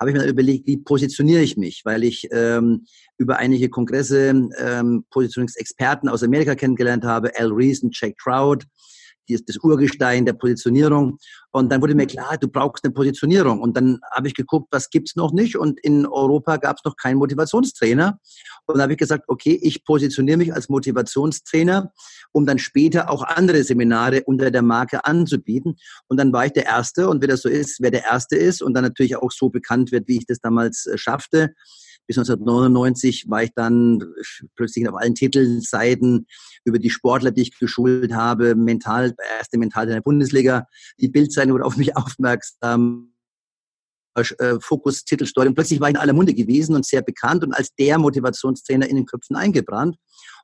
habe 0.00 0.10
ich 0.10 0.14
mir 0.14 0.20
dann 0.20 0.28
überlegt, 0.28 0.66
wie 0.66 0.76
positioniere 0.76 1.40
ich 1.40 1.56
mich, 1.56 1.82
weil 1.84 2.04
ich 2.04 2.28
ähm, 2.32 2.84
über 3.16 3.38
einige 3.38 3.68
Kongresse 3.68 4.48
ähm, 4.58 5.04
Positionierungsexperten 5.10 6.08
aus 6.08 6.22
Amerika 6.22 6.56
kennengelernt 6.56 7.04
habe, 7.04 7.32
Al 7.38 7.52
Reason, 7.52 7.90
Jack 7.92 8.18
Trout, 8.18 8.64
das 9.28 9.58
Urgestein 9.58 10.24
der 10.24 10.32
Positionierung. 10.32 11.18
Und 11.50 11.70
dann 11.70 11.80
wurde 11.80 11.94
mir 11.94 12.06
klar, 12.06 12.36
du 12.38 12.48
brauchst 12.48 12.84
eine 12.84 12.92
Positionierung. 12.92 13.60
Und 13.60 13.76
dann 13.76 14.00
habe 14.12 14.28
ich 14.28 14.34
geguckt, 14.34 14.68
was 14.70 14.90
gibt's 14.90 15.16
noch 15.16 15.32
nicht? 15.32 15.56
Und 15.56 15.80
in 15.80 16.06
Europa 16.06 16.56
gab 16.56 16.76
es 16.76 16.84
noch 16.84 16.96
keinen 16.96 17.18
Motivationstrainer. 17.18 18.18
Und 18.66 18.76
dann 18.76 18.82
habe 18.82 18.92
ich 18.92 18.98
gesagt, 18.98 19.24
okay, 19.28 19.58
ich 19.62 19.84
positioniere 19.84 20.38
mich 20.38 20.54
als 20.54 20.68
Motivationstrainer, 20.68 21.92
um 22.32 22.46
dann 22.46 22.58
später 22.58 23.10
auch 23.10 23.22
andere 23.22 23.64
Seminare 23.64 24.22
unter 24.24 24.50
der 24.50 24.62
Marke 24.62 25.04
anzubieten. 25.04 25.76
Und 26.06 26.18
dann 26.18 26.32
war 26.32 26.46
ich 26.46 26.52
der 26.52 26.66
Erste. 26.66 27.08
Und 27.08 27.22
wie 27.22 27.26
das 27.26 27.42
so 27.42 27.48
ist, 27.48 27.78
wer 27.80 27.90
der 27.90 28.04
Erste 28.04 28.36
ist 28.36 28.62
und 28.62 28.74
dann 28.74 28.84
natürlich 28.84 29.16
auch 29.16 29.30
so 29.30 29.48
bekannt 29.48 29.92
wird, 29.92 30.08
wie 30.08 30.18
ich 30.18 30.26
das 30.26 30.40
damals 30.40 30.86
äh, 30.86 30.98
schaffte, 30.98 31.54
bis 32.08 32.18
1999 32.18 33.26
war 33.28 33.44
ich 33.44 33.50
dann 33.54 34.02
plötzlich 34.56 34.88
auf 34.88 34.96
allen 34.96 35.14
Titelseiten 35.14 36.26
über 36.64 36.78
die 36.78 36.90
Sportler, 36.90 37.30
die 37.30 37.42
ich 37.42 37.58
geschult 37.58 38.12
habe, 38.12 38.54
mental, 38.54 39.14
erste 39.38 39.58
Mental 39.58 39.84
in 39.84 39.94
der 39.94 40.00
Bundesliga. 40.00 40.66
Die 41.00 41.08
Bildzeitung 41.08 41.52
wurde 41.52 41.66
auf 41.66 41.76
mich 41.76 41.96
aufmerksam. 41.96 43.12
Äh, 44.20 44.58
Fokus, 44.60 45.04
Titelstory. 45.04 45.48
Und 45.48 45.54
plötzlich 45.54 45.80
war 45.80 45.88
ich 45.88 45.94
in 45.94 46.00
aller 46.00 46.12
Munde 46.12 46.34
gewesen 46.34 46.74
und 46.74 46.86
sehr 46.86 47.02
bekannt 47.02 47.44
und 47.44 47.52
als 47.52 47.74
der 47.74 47.98
Motivationstrainer 47.98 48.88
in 48.88 48.96
den 48.96 49.06
Köpfen 49.06 49.36
eingebrannt. 49.36 49.96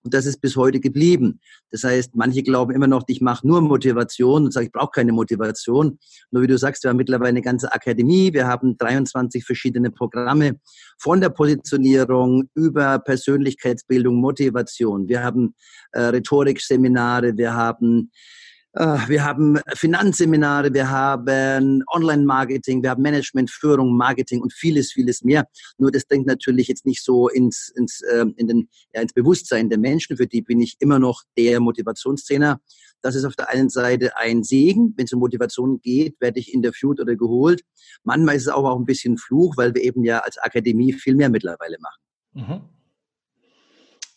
Und 0.04 0.12
das 0.12 0.26
ist 0.26 0.42
bis 0.42 0.54
heute 0.54 0.80
geblieben. 0.80 1.40
Das 1.70 1.82
heißt, 1.82 2.14
manche 2.14 2.42
glauben 2.42 2.74
immer 2.74 2.86
noch, 2.86 3.04
ich 3.06 3.22
mache 3.22 3.46
nur 3.46 3.62
Motivation 3.62 4.44
und 4.44 4.52
sage, 4.52 4.66
ich 4.66 4.72
brauche 4.72 4.90
keine 4.90 5.12
Motivation. 5.12 5.98
Nur 6.30 6.42
wie 6.42 6.46
du 6.46 6.58
sagst, 6.58 6.84
wir 6.84 6.90
haben 6.90 6.98
mittlerweile 6.98 7.30
eine 7.30 7.42
ganze 7.42 7.72
Akademie. 7.72 8.32
Wir 8.32 8.46
haben 8.46 8.76
23 8.76 9.44
verschiedene 9.44 9.90
Programme 9.90 10.60
von 10.98 11.22
der 11.22 11.30
Positionierung 11.30 12.50
über 12.54 12.98
Persönlichkeitsbildung, 12.98 14.16
Motivation. 14.16 15.08
Wir 15.08 15.22
haben 15.22 15.54
äh, 15.92 16.02
Rhetorikseminare, 16.02 17.36
wir 17.38 17.54
haben 17.54 18.10
äh, 18.10 18.43
wir 18.74 19.24
haben 19.24 19.60
Finanzseminare, 19.74 20.74
wir 20.74 20.90
haben 20.90 21.84
Online-Marketing, 21.92 22.82
wir 22.82 22.90
haben 22.90 23.02
Management, 23.02 23.50
Führung, 23.50 23.96
Marketing 23.96 24.40
und 24.40 24.52
vieles, 24.52 24.90
vieles 24.92 25.22
mehr. 25.22 25.46
Nur 25.78 25.92
das 25.92 26.06
dringt 26.06 26.26
natürlich 26.26 26.66
jetzt 26.66 26.84
nicht 26.84 27.04
so 27.04 27.28
ins, 27.28 27.68
ins, 27.76 28.00
äh, 28.00 28.24
in 28.36 28.48
den, 28.48 28.68
ja, 28.92 29.00
ins 29.00 29.12
Bewusstsein 29.12 29.68
der 29.68 29.78
Menschen. 29.78 30.16
Für 30.16 30.26
die 30.26 30.42
bin 30.42 30.60
ich 30.60 30.76
immer 30.80 30.98
noch 30.98 31.22
der 31.36 31.60
Motivationstrainer. 31.60 32.60
Das 33.00 33.14
ist 33.14 33.24
auf 33.24 33.36
der 33.36 33.50
einen 33.50 33.68
Seite 33.68 34.16
ein 34.16 34.42
Segen. 34.42 34.94
Wenn 34.96 35.04
es 35.04 35.12
um 35.12 35.20
Motivation 35.20 35.80
geht, 35.80 36.20
werde 36.20 36.40
ich 36.40 36.52
interviewt 36.52 37.00
oder 37.00 37.14
geholt. 37.14 37.62
Manchmal 38.02 38.36
ist 38.36 38.42
es 38.42 38.48
auch 38.48 38.76
ein 38.76 38.86
bisschen 38.86 39.18
Fluch, 39.18 39.56
weil 39.56 39.74
wir 39.74 39.82
eben 39.82 40.02
ja 40.04 40.18
als 40.20 40.38
Akademie 40.38 40.92
viel 40.92 41.14
mehr 41.14 41.28
mittlerweile 41.28 41.76
machen. 41.80 42.00
Mhm. 42.32 42.60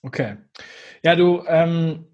Okay. 0.02 0.38
Ja, 1.04 1.16
du, 1.16 1.44
ähm, 1.48 2.06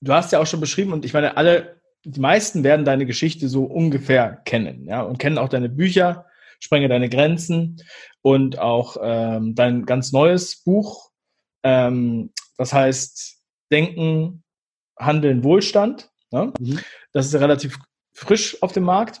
du 0.00 0.12
hast 0.12 0.32
ja 0.32 0.40
auch 0.40 0.46
schon 0.46 0.60
beschrieben 0.60 0.92
und 0.92 1.04
ich 1.04 1.12
meine, 1.12 1.36
alle, 1.36 1.80
die 2.04 2.20
meisten 2.20 2.64
werden 2.64 2.84
deine 2.84 3.06
Geschichte 3.06 3.48
so 3.48 3.64
ungefähr 3.64 4.42
kennen, 4.44 4.86
ja, 4.86 5.02
und 5.02 5.18
kennen 5.18 5.38
auch 5.38 5.48
deine 5.48 5.68
Bücher, 5.68 6.26
Sprenge 6.58 6.88
deine 6.88 7.10
Grenzen 7.10 7.82
und 8.22 8.58
auch 8.58 8.96
ähm, 9.02 9.54
dein 9.54 9.84
ganz 9.84 10.12
neues 10.12 10.62
Buch, 10.62 11.10
ähm, 11.62 12.32
das 12.56 12.72
heißt 12.72 13.36
Denken, 13.70 14.42
Handeln, 14.98 15.44
Wohlstand. 15.44 16.10
Ne? 16.30 16.52
Mhm. 16.58 16.80
Das 17.12 17.26
ist 17.26 17.32
ja 17.32 17.40
relativ 17.40 17.78
frisch 18.14 18.62
auf 18.62 18.72
dem 18.72 18.84
Markt. 18.84 19.20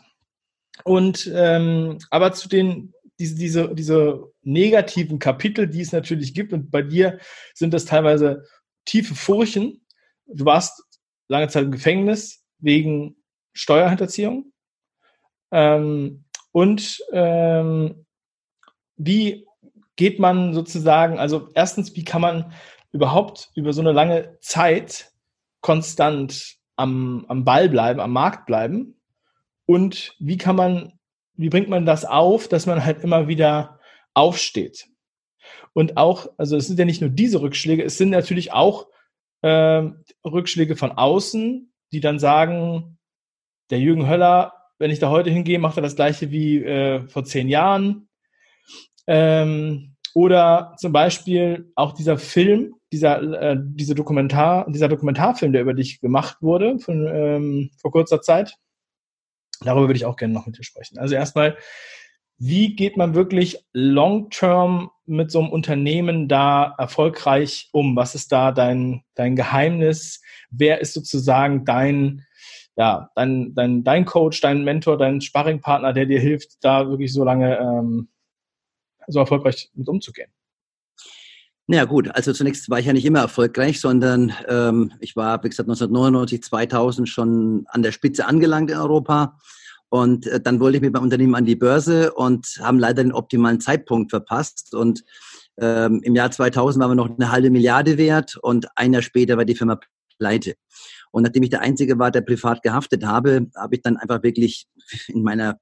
Und 0.84 1.30
ähm, 1.34 1.98
aber 2.10 2.32
zu 2.32 2.48
den 2.48 2.94
diese, 3.18 3.36
diese, 3.36 3.74
diese 3.74 4.32
negativen 4.42 5.18
Kapitel, 5.18 5.66
die 5.66 5.80
es 5.80 5.92
natürlich 5.92 6.34
gibt, 6.34 6.52
und 6.52 6.70
bei 6.70 6.82
dir 6.82 7.18
sind 7.54 7.72
das 7.72 7.86
teilweise 7.86 8.44
tiefe 8.84 9.14
Furchen. 9.14 9.85
Du 10.26 10.44
warst 10.44 10.82
lange 11.28 11.48
Zeit 11.48 11.64
im 11.64 11.72
Gefängnis 11.72 12.44
wegen 12.58 13.16
Steuerhinterziehung. 13.52 14.52
Ähm, 15.50 16.24
und 16.52 16.98
ähm, 17.12 18.06
wie 18.96 19.46
geht 19.96 20.18
man 20.18 20.54
sozusagen, 20.54 21.18
also 21.18 21.48
erstens, 21.54 21.94
wie 21.96 22.04
kann 22.04 22.20
man 22.20 22.52
überhaupt 22.92 23.50
über 23.54 23.72
so 23.72 23.80
eine 23.80 23.92
lange 23.92 24.38
Zeit 24.40 25.12
konstant 25.60 26.56
am, 26.76 27.24
am 27.28 27.44
Ball 27.44 27.68
bleiben, 27.68 28.00
am 28.00 28.12
Markt 28.12 28.46
bleiben? 28.46 29.00
Und 29.66 30.14
wie 30.18 30.36
kann 30.36 30.56
man, 30.56 30.98
wie 31.34 31.48
bringt 31.48 31.68
man 31.68 31.86
das 31.86 32.04
auf, 32.04 32.48
dass 32.48 32.66
man 32.66 32.84
halt 32.84 33.02
immer 33.02 33.28
wieder 33.28 33.80
aufsteht? 34.14 34.88
Und 35.72 35.96
auch, 35.96 36.28
also 36.38 36.56
es 36.56 36.66
sind 36.66 36.78
ja 36.78 36.84
nicht 36.84 37.00
nur 37.00 37.10
diese 37.10 37.40
Rückschläge, 37.40 37.84
es 37.84 37.98
sind 37.98 38.10
natürlich 38.10 38.52
auch 38.52 38.86
äh, 39.46 40.28
Rückschläge 40.28 40.76
von 40.76 40.92
außen, 40.92 41.72
die 41.92 42.00
dann 42.00 42.18
sagen, 42.18 42.98
der 43.70 43.80
Jürgen 43.80 44.08
Höller, 44.08 44.52
wenn 44.78 44.90
ich 44.90 44.98
da 44.98 45.10
heute 45.10 45.30
hingehe, 45.30 45.58
macht 45.58 45.76
er 45.76 45.82
das 45.82 45.96
gleiche 45.96 46.30
wie 46.30 46.62
äh, 46.62 47.06
vor 47.08 47.24
zehn 47.24 47.48
Jahren. 47.48 48.08
Ähm, 49.06 49.96
oder 50.14 50.74
zum 50.78 50.92
Beispiel 50.92 51.70
auch 51.74 51.92
dieser 51.92 52.18
Film, 52.18 52.74
dieser, 52.92 53.20
äh, 53.20 53.56
diese 53.60 53.94
Dokumentar, 53.94 54.70
dieser 54.70 54.88
Dokumentarfilm, 54.88 55.52
der 55.52 55.62
über 55.62 55.74
dich 55.74 56.00
gemacht 56.00 56.38
wurde 56.40 56.78
von, 56.78 57.06
ähm, 57.06 57.70
vor 57.78 57.92
kurzer 57.92 58.22
Zeit. 58.22 58.56
Darüber 59.60 59.88
würde 59.88 59.96
ich 59.96 60.06
auch 60.06 60.16
gerne 60.16 60.34
noch 60.34 60.46
mit 60.46 60.58
dir 60.58 60.64
sprechen. 60.64 60.98
Also 60.98 61.14
erstmal, 61.14 61.56
wie 62.38 62.74
geht 62.74 62.96
man 62.96 63.14
wirklich 63.14 63.64
long-term 63.72 64.90
mit 65.06 65.30
so 65.30 65.40
einem 65.40 65.50
Unternehmen 65.50 66.28
da 66.28 66.74
erfolgreich 66.78 67.68
um? 67.72 67.96
Was 67.96 68.14
ist 68.14 68.32
da 68.32 68.52
dein, 68.52 69.02
dein 69.14 69.36
Geheimnis? 69.36 70.20
Wer 70.50 70.80
ist 70.80 70.92
sozusagen 70.92 71.64
dein, 71.64 72.24
ja, 72.76 73.10
dein, 73.14 73.54
dein, 73.54 73.84
dein 73.84 74.04
Coach, 74.04 74.40
dein 74.40 74.64
Mentor, 74.64 74.98
dein 74.98 75.20
Sparringpartner, 75.20 75.92
der 75.92 76.06
dir 76.06 76.20
hilft, 76.20 76.62
da 76.62 76.88
wirklich 76.88 77.12
so 77.12 77.24
lange 77.24 77.58
ähm, 77.58 78.08
so 79.06 79.20
erfolgreich 79.20 79.70
mit 79.74 79.88
umzugehen? 79.88 80.30
Na 81.68 81.78
ja, 81.78 81.84
gut, 81.84 82.08
also 82.14 82.32
zunächst 82.32 82.70
war 82.70 82.78
ich 82.78 82.86
ja 82.86 82.92
nicht 82.92 83.06
immer 83.06 83.20
erfolgreich, 83.20 83.80
sondern 83.80 84.32
ähm, 84.46 84.92
ich 85.00 85.16
war, 85.16 85.42
wie 85.42 85.48
gesagt, 85.48 85.68
1999, 85.68 86.42
2000 86.42 87.08
schon 87.08 87.66
an 87.68 87.82
der 87.82 87.90
Spitze 87.90 88.26
angelangt 88.26 88.70
in 88.70 88.76
Europa. 88.76 89.38
Und 89.88 90.26
äh, 90.26 90.40
dann 90.40 90.60
wollte 90.60 90.76
ich 90.76 90.82
mit 90.82 90.92
meinem 90.92 91.04
Unternehmen 91.04 91.34
an 91.34 91.44
die 91.44 91.56
Börse 91.56 92.12
und 92.12 92.58
haben 92.60 92.78
leider 92.78 93.02
den 93.02 93.12
optimalen 93.12 93.60
Zeitpunkt 93.60 94.10
verpasst. 94.10 94.74
Und 94.74 95.04
ähm, 95.58 96.00
im 96.02 96.14
Jahr 96.14 96.30
2000 96.30 96.82
waren 96.82 96.90
wir 96.90 96.94
noch 96.96 97.10
eine 97.10 97.30
halbe 97.30 97.50
Milliarde 97.50 97.98
wert 97.98 98.36
und 98.36 98.66
ein 98.76 98.92
Jahr 98.92 99.02
später 99.02 99.36
war 99.36 99.44
die 99.44 99.54
Firma 99.54 99.78
pleite. 100.18 100.54
Und 101.12 101.22
nachdem 101.22 101.42
ich 101.44 101.50
der 101.50 101.60
Einzige 101.60 101.98
war, 101.98 102.10
der 102.10 102.20
privat 102.22 102.62
gehaftet 102.62 103.04
habe, 103.04 103.46
habe 103.54 103.76
ich 103.76 103.82
dann 103.82 103.96
einfach 103.96 104.22
wirklich 104.22 104.66
in 105.08 105.22
meiner, 105.22 105.58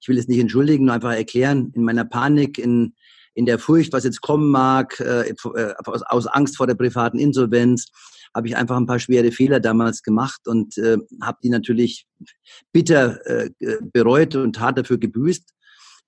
ich 0.00 0.08
will 0.08 0.18
es 0.18 0.28
nicht 0.28 0.40
entschuldigen, 0.40 0.84
nur 0.84 0.94
einfach 0.94 1.14
erklären, 1.14 1.72
in 1.74 1.84
meiner 1.84 2.04
Panik, 2.04 2.58
in 2.58 2.94
in 3.34 3.46
der 3.46 3.58
Furcht, 3.58 3.92
was 3.92 4.04
jetzt 4.04 4.20
kommen 4.20 4.50
mag, 4.50 4.98
äh, 5.00 5.30
äh, 5.30 5.74
aus, 5.84 6.02
aus 6.02 6.26
Angst 6.26 6.56
vor 6.56 6.66
der 6.66 6.74
privaten 6.74 7.18
Insolvenz, 7.18 7.90
habe 8.34 8.48
ich 8.48 8.56
einfach 8.56 8.76
ein 8.76 8.86
paar 8.86 8.98
schwere 9.00 9.32
Fehler 9.32 9.60
damals 9.60 10.02
gemacht 10.02 10.46
und 10.46 10.78
äh, 10.78 10.98
habe 11.22 11.38
die 11.42 11.50
natürlich 11.50 12.06
bitter 12.72 13.24
äh, 13.26 13.50
bereut 13.92 14.36
und 14.36 14.60
hart 14.60 14.78
dafür 14.78 14.98
gebüßt. 14.98 15.52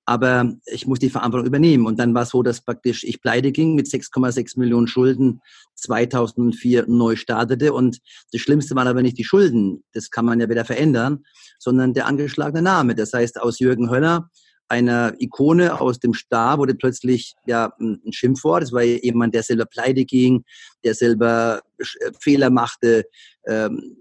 Aber 0.04 0.52
ich 0.66 0.86
muss 0.88 0.98
die 0.98 1.10
Verantwortung 1.10 1.46
übernehmen. 1.46 1.86
Und 1.86 2.00
dann 2.00 2.12
war 2.12 2.22
es 2.22 2.30
so, 2.30 2.42
dass 2.42 2.60
praktisch 2.60 3.04
ich 3.04 3.22
pleite 3.22 3.52
ging 3.52 3.76
mit 3.76 3.86
6,6 3.86 4.58
Millionen 4.58 4.88
Schulden 4.88 5.40
2004 5.76 6.86
neu 6.88 7.14
startete. 7.14 7.72
Und 7.72 8.00
das 8.32 8.40
Schlimmste 8.40 8.74
waren 8.74 8.88
aber 8.88 9.02
nicht 9.02 9.16
die 9.16 9.24
Schulden, 9.24 9.84
das 9.92 10.10
kann 10.10 10.24
man 10.24 10.40
ja 10.40 10.48
wieder 10.48 10.64
verändern, 10.64 11.24
sondern 11.60 11.94
der 11.94 12.06
angeschlagene 12.06 12.62
Name. 12.62 12.96
Das 12.96 13.12
heißt, 13.12 13.40
aus 13.40 13.60
Jürgen 13.60 13.90
Höller 13.90 14.28
einer 14.72 15.14
Ikone 15.18 15.78
aus 15.78 16.00
dem 16.00 16.14
Star 16.14 16.58
wurde 16.58 16.74
plötzlich 16.74 17.34
ja 17.46 17.74
ein 17.78 18.00
Schimpfwort. 18.10 18.62
Es 18.62 18.72
war 18.72 18.82
jemand, 18.82 19.34
der 19.34 19.42
selber 19.42 19.66
pleite 19.66 20.06
ging, 20.06 20.44
der 20.82 20.94
selber 20.94 21.60
äh, 21.76 21.84
Fehler 22.18 22.48
machte, 22.48 23.04
ähm, 23.46 23.98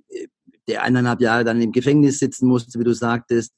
der 0.69 0.83
eineinhalb 0.83 1.19
Jahre 1.19 1.43
dann 1.43 1.61
im 1.61 1.73
Gefängnis 1.73 2.19
sitzen 2.19 2.47
musste, 2.47 2.79
wie 2.79 2.85
du 2.85 2.93
sagtest. 2.93 3.51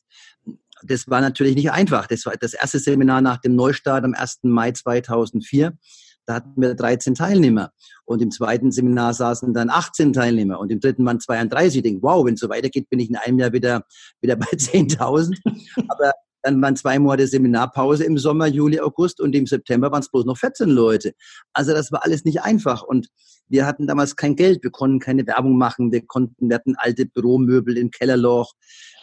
Das 0.82 1.08
war 1.08 1.22
natürlich 1.22 1.56
nicht 1.56 1.72
einfach. 1.72 2.08
Das 2.08 2.26
war 2.26 2.34
das 2.36 2.56
erste 2.56 2.80
Seminar 2.80 3.22
nach 3.22 3.38
dem 3.38 3.56
Neustart 3.56 4.04
am 4.04 4.16
1. 4.16 4.40
Mai 4.44 4.72
2004. 4.72 5.78
Da 6.26 6.36
hatten 6.36 6.60
wir 6.60 6.74
13 6.74 7.14
Teilnehmer. 7.14 7.72
Und 8.06 8.24
im 8.24 8.32
zweiten 8.32 8.72
Seminar 8.72 9.14
saßen 9.14 9.54
dann 9.54 9.70
18 9.70 10.14
Teilnehmer 10.14 10.60
und 10.60 10.72
im 10.72 10.80
dritten 10.80 11.06
waren 11.06 11.20
32. 11.20 11.78
Ich 11.78 11.84
denke, 11.84 12.02
wow, 12.02 12.26
wenn 12.26 12.34
es 12.34 12.40
so 12.40 12.50
weitergeht, 12.50 12.90
bin 12.90 13.00
ich 13.00 13.10
in 13.10 13.18
einem 13.18 13.38
Jahr 13.38 13.54
wieder, 13.54 13.84
wieder 14.20 14.36
bei 14.36 14.48
10.000. 14.54 15.38
Aber 15.88 16.12
dann 16.44 16.62
waren 16.62 16.76
zwei 16.76 17.00
Monate 17.00 17.26
Seminarpause 17.26 18.04
im 18.04 18.18
Sommer, 18.18 18.48
Juli, 18.48 18.80
August 18.80 19.22
und 19.22 19.34
im 19.34 19.48
September 19.48 19.92
waren 19.92 20.02
es 20.02 20.10
bloß 20.10 20.26
noch 20.26 20.38
14 20.38 20.70
Leute. 20.70 21.14
Also 21.54 21.74
das 21.74 21.92
war 21.92 22.04
alles 22.04 22.26
nicht 22.26 22.42
einfach 22.42 22.84
und 22.84 23.08
wir 23.48 23.66
hatten 23.66 23.88
damals 23.88 24.16
kein 24.16 24.36
Geld, 24.36 24.64
wir 24.64 24.72
konnten 24.72 25.00
keine 25.00 25.26
Werbung 25.28 25.58
machen, 25.58 25.92
wir 25.92 26.06
konnten, 26.06 26.50
wir 26.50 26.56
hatten 26.56 26.76
alte 26.78 27.06
Büromöbel 27.06 27.78
im 27.78 27.92
Kellerloch, 27.92 28.54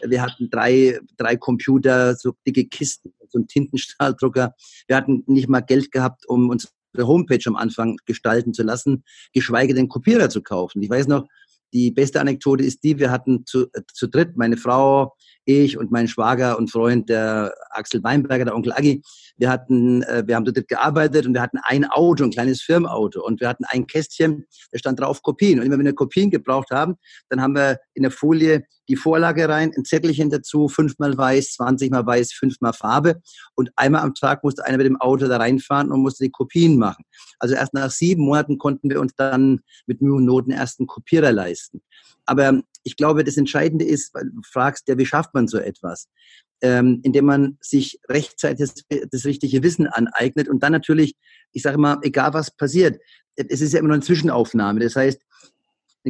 wir 0.02 0.22
hatten 0.22 0.50
drei, 0.50 0.98
drei 1.16 1.36
Computer, 1.36 2.14
so 2.16 2.32
dicke 2.46 2.66
Kisten, 2.66 3.12
so 3.28 3.38
einen 3.38 3.48
Tintenstrahldrucker. 3.48 4.54
Wir 4.86 4.96
hatten 4.96 5.22
nicht 5.26 5.48
mal 5.48 5.60
Geld 5.60 5.92
gehabt, 5.92 6.26
um 6.26 6.50
unsere 6.50 6.72
Homepage 6.98 7.42
am 7.46 7.56
Anfang 7.56 7.96
gestalten 8.06 8.52
zu 8.52 8.62
lassen, 8.62 9.04
geschweige 9.32 9.74
denn 9.74 9.88
Kopierer 9.88 10.30
zu 10.30 10.42
kaufen. 10.42 10.82
Ich 10.82 10.90
weiß 10.90 11.06
noch, 11.06 11.26
die 11.72 11.90
beste 11.92 12.20
Anekdote 12.20 12.64
ist 12.64 12.82
die, 12.82 12.98
wir 12.98 13.10
hatten 13.10 13.46
zu, 13.46 13.66
äh, 13.72 13.82
zu 13.92 14.08
dritt, 14.08 14.36
meine 14.36 14.56
Frau, 14.56 15.14
ich 15.44 15.78
und 15.78 15.90
mein 15.90 16.08
Schwager 16.08 16.58
und 16.58 16.70
Freund, 16.70 17.08
der 17.08 17.54
Axel 17.70 18.02
Weinberger, 18.02 18.44
der 18.44 18.54
Onkel 18.54 18.72
Agi, 18.72 19.02
wir 19.36 19.50
hatten, 19.50 20.02
äh, 20.02 20.22
wir 20.26 20.36
haben 20.36 20.44
dort 20.44 20.68
gearbeitet 20.68 21.26
und 21.26 21.34
wir 21.34 21.40
hatten 21.40 21.58
ein 21.62 21.84
Auto, 21.84 22.24
ein 22.24 22.30
kleines 22.30 22.62
Firmenauto 22.62 23.24
und 23.24 23.40
wir 23.40 23.48
hatten 23.48 23.64
ein 23.66 23.86
Kästchen, 23.86 24.44
da 24.70 24.78
stand 24.78 25.00
drauf 25.00 25.22
Kopien. 25.22 25.58
Und 25.58 25.66
immer 25.66 25.78
wenn 25.78 25.86
wir 25.86 25.94
Kopien 25.94 26.30
gebraucht 26.30 26.70
haben, 26.70 26.96
dann 27.28 27.40
haben 27.40 27.54
wir 27.54 27.78
in 27.94 28.02
der 28.02 28.12
Folie 28.12 28.64
die 28.88 28.96
Vorlage 28.96 29.48
rein, 29.48 29.72
ein 29.76 29.84
Zettelchen 29.84 30.30
dazu, 30.30 30.68
fünfmal 30.68 31.16
weiß, 31.16 31.52
zwanzigmal 31.52 32.04
weiß, 32.04 32.32
fünfmal 32.32 32.72
Farbe 32.72 33.20
und 33.54 33.70
einmal 33.76 34.02
am 34.02 34.14
Tag 34.14 34.42
musste 34.44 34.64
einer 34.64 34.78
mit 34.78 34.86
dem 34.86 35.00
Auto 35.00 35.28
da 35.28 35.36
reinfahren 35.36 35.90
und 35.90 36.00
musste 36.00 36.24
die 36.24 36.30
Kopien 36.30 36.76
machen. 36.76 37.04
Also 37.38 37.54
erst 37.54 37.72
nach 37.72 37.90
sieben 37.90 38.24
Monaten 38.24 38.58
konnten 38.58 38.90
wir 38.90 39.00
uns 39.00 39.14
dann 39.14 39.60
mit 39.86 40.02
Mühe 40.02 40.14
und 40.14 40.24
Noten 40.24 40.50
ersten 40.50 40.86
Kopierer 40.86 41.32
leisten. 41.32 41.82
Aber 42.26 42.62
ich 42.82 42.96
glaube, 42.96 43.24
das 43.24 43.36
Entscheidende 43.36 43.84
ist, 43.84 44.14
weil 44.14 44.24
du 44.24 44.40
fragst, 44.42 44.88
ja, 44.88 44.96
wie 44.98 45.06
schafft 45.06 45.34
man 45.34 45.48
so 45.48 45.58
etwas? 45.58 46.08
Ähm, 46.62 47.00
indem 47.02 47.26
man 47.26 47.58
sich 47.60 47.98
rechtzeitig 48.08 48.70
das, 48.88 49.08
das, 49.10 49.24
richtige 49.24 49.62
Wissen 49.62 49.86
aneignet 49.86 50.48
und 50.48 50.62
dann 50.62 50.72
natürlich, 50.72 51.14
ich 51.52 51.62
sage 51.62 51.78
mal, 51.78 51.98
egal 52.02 52.34
was 52.34 52.54
passiert, 52.54 53.00
es 53.34 53.60
ist 53.62 53.72
ja 53.72 53.78
immer 53.78 53.88
nur 53.88 53.94
eine 53.94 54.04
Zwischenaufnahme. 54.04 54.80
Das 54.80 54.94
heißt, 54.94 55.22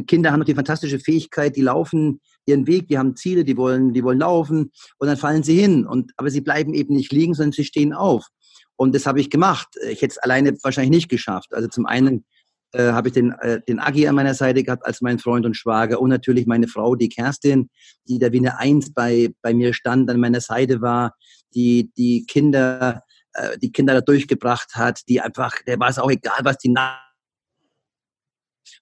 Kinder 0.07 0.31
haben 0.31 0.39
noch 0.39 0.45
die 0.45 0.55
fantastische 0.55 0.99
Fähigkeit, 0.99 1.55
die 1.55 1.61
laufen 1.61 2.21
ihren 2.45 2.67
Weg, 2.67 2.87
die 2.87 2.97
haben 2.97 3.15
Ziele, 3.15 3.43
die 3.43 3.57
wollen, 3.57 3.93
die 3.93 4.03
wollen 4.03 4.19
laufen 4.19 4.71
und 4.97 5.07
dann 5.07 5.17
fallen 5.17 5.43
sie 5.43 5.59
hin. 5.59 5.85
Und, 5.85 6.11
aber 6.17 6.29
sie 6.29 6.41
bleiben 6.41 6.73
eben 6.73 6.95
nicht 6.95 7.11
liegen, 7.11 7.33
sondern 7.33 7.51
sie 7.51 7.65
stehen 7.65 7.93
auf. 7.93 8.27
Und 8.75 8.95
das 8.95 9.05
habe 9.05 9.19
ich 9.19 9.29
gemacht. 9.29 9.67
Ich 9.89 10.01
hätte 10.01 10.13
es 10.13 10.17
alleine 10.17 10.57
wahrscheinlich 10.63 10.91
nicht 10.91 11.09
geschafft. 11.09 11.53
Also 11.53 11.67
zum 11.67 11.85
einen 11.85 12.25
äh, 12.73 12.91
habe 12.91 13.09
ich 13.09 13.13
den, 13.13 13.31
äh, 13.41 13.61
den 13.67 13.79
Agi 13.79 14.07
an 14.07 14.15
meiner 14.15 14.33
Seite 14.33 14.63
gehabt 14.63 14.85
als 14.85 15.01
mein 15.01 15.19
Freund 15.19 15.45
und 15.45 15.55
Schwager 15.55 15.99
und 15.99 16.09
natürlich 16.09 16.47
meine 16.47 16.67
Frau, 16.67 16.95
die 16.95 17.09
Kerstin, 17.09 17.69
die 18.07 18.19
da 18.19 18.31
wie 18.31 18.39
eine 18.39 18.57
Eins 18.57 18.93
bei, 18.93 19.33
bei 19.41 19.53
mir 19.53 19.73
stand, 19.73 20.09
an 20.09 20.19
meiner 20.19 20.41
Seite 20.41 20.81
war, 20.81 21.13
die 21.53 21.91
die 21.97 22.25
Kinder, 22.25 23.03
äh, 23.33 23.57
die 23.57 23.71
Kinder 23.71 23.93
da 23.93 24.01
durchgebracht 24.01 24.75
hat, 24.75 25.01
die 25.07 25.21
einfach, 25.21 25.55
der 25.67 25.79
war 25.79 25.89
es 25.89 25.99
auch 25.99 26.09
egal, 26.09 26.39
was 26.43 26.57
die 26.57 26.73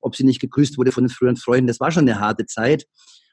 ob 0.02 0.16
sie 0.16 0.24
nicht 0.24 0.40
gegrüßt 0.40 0.78
wurde 0.78 0.92
von 0.92 1.04
den 1.04 1.10
früheren 1.10 1.38
Freunden. 1.38 1.68
Das 1.68 1.80
war 1.80 1.92
schon 1.92 2.08
eine 2.08 2.20
harte 2.20 2.46
Zeit. 2.46 2.86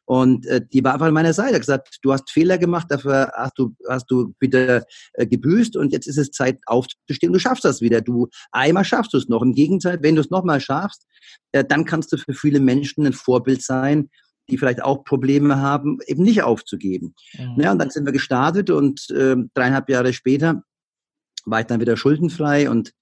Und 0.07 0.47
äh, 0.47 0.65
die 0.73 0.83
war 0.85 0.95
einfach 0.95 1.07
an 1.07 1.15
meiner 1.15 1.33
Seite, 1.33 1.55
hat 1.55 1.61
gesagt, 1.61 1.99
du 2.03 2.13
hast 2.13 2.31
Fehler 2.31 2.59
gemacht, 2.59 2.87
dafür 2.91 3.33
hast 3.37 3.59
du, 3.59 3.75
hast 3.89 4.07
du 4.09 4.35
wieder 4.39 4.85
äh, 5.15 5.27
gebüßt 5.27 5.77
und 5.77 5.93
jetzt 5.93 6.07
ist 6.07 6.17
es 6.17 6.31
Zeit 6.31 6.61
aufzustehen, 6.67 7.33
du 7.33 7.41
schaffst 7.41 7.65
das 7.65 7.81
wieder. 7.81 8.01
Du 8.01 8.29
einmal 8.53 8.85
schaffst 8.85 9.13
du 9.13 9.19
es 9.19 9.29
noch. 9.29 9.43
Im 9.43 9.55
Gegenteil, 9.55 9.99
wenn 10.03 10.15
du 10.15 10.21
es 10.21 10.31
nochmal 10.31 10.61
schaffst, 10.61 11.07
äh, 11.53 11.65
dann 11.65 11.85
kannst 11.85 12.13
du 12.13 12.19
für 12.19 12.35
viele 12.35 12.61
Menschen 12.61 13.05
ein 13.05 13.13
Vorbild 13.13 13.63
sein, 13.63 14.09
die 14.49 14.59
vielleicht 14.59 14.83
auch 14.83 15.03
Probleme 15.03 15.61
haben, 15.61 15.99
eben 16.07 16.23
nicht 16.23 16.43
aufzugeben. 16.43 17.15
Mhm. 17.37 17.61
Ja, 17.61 17.73
und 17.73 17.79
dann 17.79 17.91
sind 17.91 18.07
wir 18.07 18.13
gestartet 18.13 18.71
und 18.71 19.11
äh, 19.11 19.37
dreieinhalb 19.55 19.89
Jahre 19.89 20.13
später 20.13 20.63
war 21.47 21.61
ich 21.61 21.67
dann 21.67 21.81
wieder 21.81 21.97
schuldenfrei 21.97 22.71
und 22.71 22.93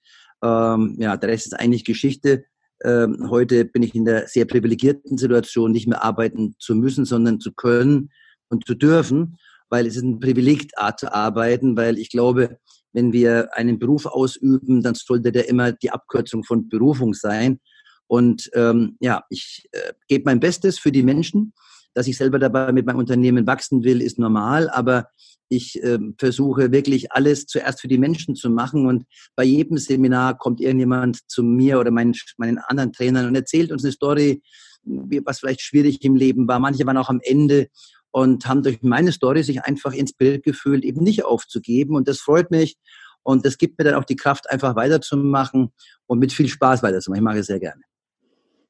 ähm, 0.42 0.96
ja, 0.98 1.16
der 1.16 1.28
Rest 1.28 1.46
ist 1.46 1.54
eigentlich 1.54 1.84
Geschichte. 1.84 2.44
Ähm, 2.84 3.30
heute 3.30 3.64
bin 3.64 3.82
ich 3.82 3.94
in 3.94 4.04
der 4.04 4.28
sehr 4.28 4.44
privilegierten 4.44 5.16
Situation, 5.16 5.72
nicht 5.72 5.88
mehr 5.88 6.04
arbeiten 6.04 6.54
zu 6.58 6.74
müssen, 6.74 7.04
sondern 7.04 7.40
zu 7.40 7.52
können 7.52 8.10
und 8.48 8.66
zu 8.66 8.74
dürfen, 8.74 9.36
weil 9.70 9.86
es 9.86 9.96
ist 9.96 10.02
ein 10.02 10.20
Privileg, 10.20 10.70
zu 10.98 11.12
arbeiten, 11.12 11.76
weil 11.76 11.98
ich 11.98 12.10
glaube, 12.10 12.58
wenn 12.92 13.12
wir 13.12 13.48
einen 13.56 13.78
Beruf 13.78 14.06
ausüben, 14.06 14.82
dann 14.82 14.94
sollte 14.94 15.32
der 15.32 15.48
immer 15.48 15.72
die 15.72 15.90
Abkürzung 15.90 16.44
von 16.44 16.68
Berufung 16.68 17.14
sein. 17.14 17.58
Und 18.06 18.50
ähm, 18.54 18.96
ja, 19.00 19.24
ich 19.30 19.68
äh, 19.72 19.94
gebe 20.06 20.24
mein 20.26 20.38
Bestes 20.38 20.78
für 20.78 20.92
die 20.92 21.02
Menschen. 21.02 21.54
Dass 21.94 22.06
ich 22.06 22.16
selber 22.16 22.38
dabei 22.38 22.72
mit 22.72 22.86
meinem 22.86 22.98
Unternehmen 22.98 23.46
wachsen 23.46 23.84
will, 23.84 24.02
ist 24.02 24.18
normal, 24.18 24.68
aber 24.68 25.08
ich 25.48 25.82
äh, 25.82 25.98
versuche 26.18 26.72
wirklich 26.72 27.12
alles 27.12 27.46
zuerst 27.46 27.80
für 27.80 27.88
die 27.88 27.98
Menschen 27.98 28.34
zu 28.34 28.50
machen 28.50 28.86
und 28.86 29.04
bei 29.36 29.44
jedem 29.44 29.78
Seminar 29.78 30.36
kommt 30.36 30.60
irgendjemand 30.60 31.20
zu 31.28 31.42
mir 31.42 31.78
oder 31.78 31.90
meinen, 31.90 32.14
meinen 32.36 32.58
anderen 32.58 32.92
Trainern 32.92 33.26
und 33.26 33.34
erzählt 33.34 33.70
uns 33.70 33.84
eine 33.84 33.92
Story, 33.92 34.42
was 34.84 35.40
vielleicht 35.40 35.60
schwierig 35.60 36.02
im 36.04 36.16
Leben 36.16 36.48
war. 36.48 36.58
Manche 36.58 36.86
waren 36.86 36.96
auch 36.96 37.08
am 37.08 37.20
Ende 37.22 37.68
und 38.10 38.46
haben 38.46 38.62
durch 38.62 38.82
meine 38.82 39.12
Story 39.12 39.42
sich 39.42 39.62
einfach 39.62 39.92
inspiriert 39.92 40.44
gefühlt, 40.44 40.84
eben 40.84 41.02
nicht 41.02 41.24
aufzugeben 41.24 41.96
und 41.96 42.08
das 42.08 42.18
freut 42.18 42.50
mich 42.50 42.76
und 43.22 43.44
das 43.44 43.58
gibt 43.58 43.78
mir 43.78 43.84
dann 43.84 43.94
auch 43.94 44.04
die 44.04 44.16
Kraft, 44.16 44.50
einfach 44.50 44.76
weiterzumachen 44.76 45.72
und 46.06 46.18
mit 46.18 46.32
viel 46.32 46.48
Spaß 46.48 46.82
weiterzumachen. 46.82 47.22
Ich 47.22 47.24
mag 47.24 47.36
es 47.36 47.46
sehr 47.46 47.60
gerne. 47.60 47.82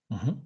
Mhm. 0.09 0.41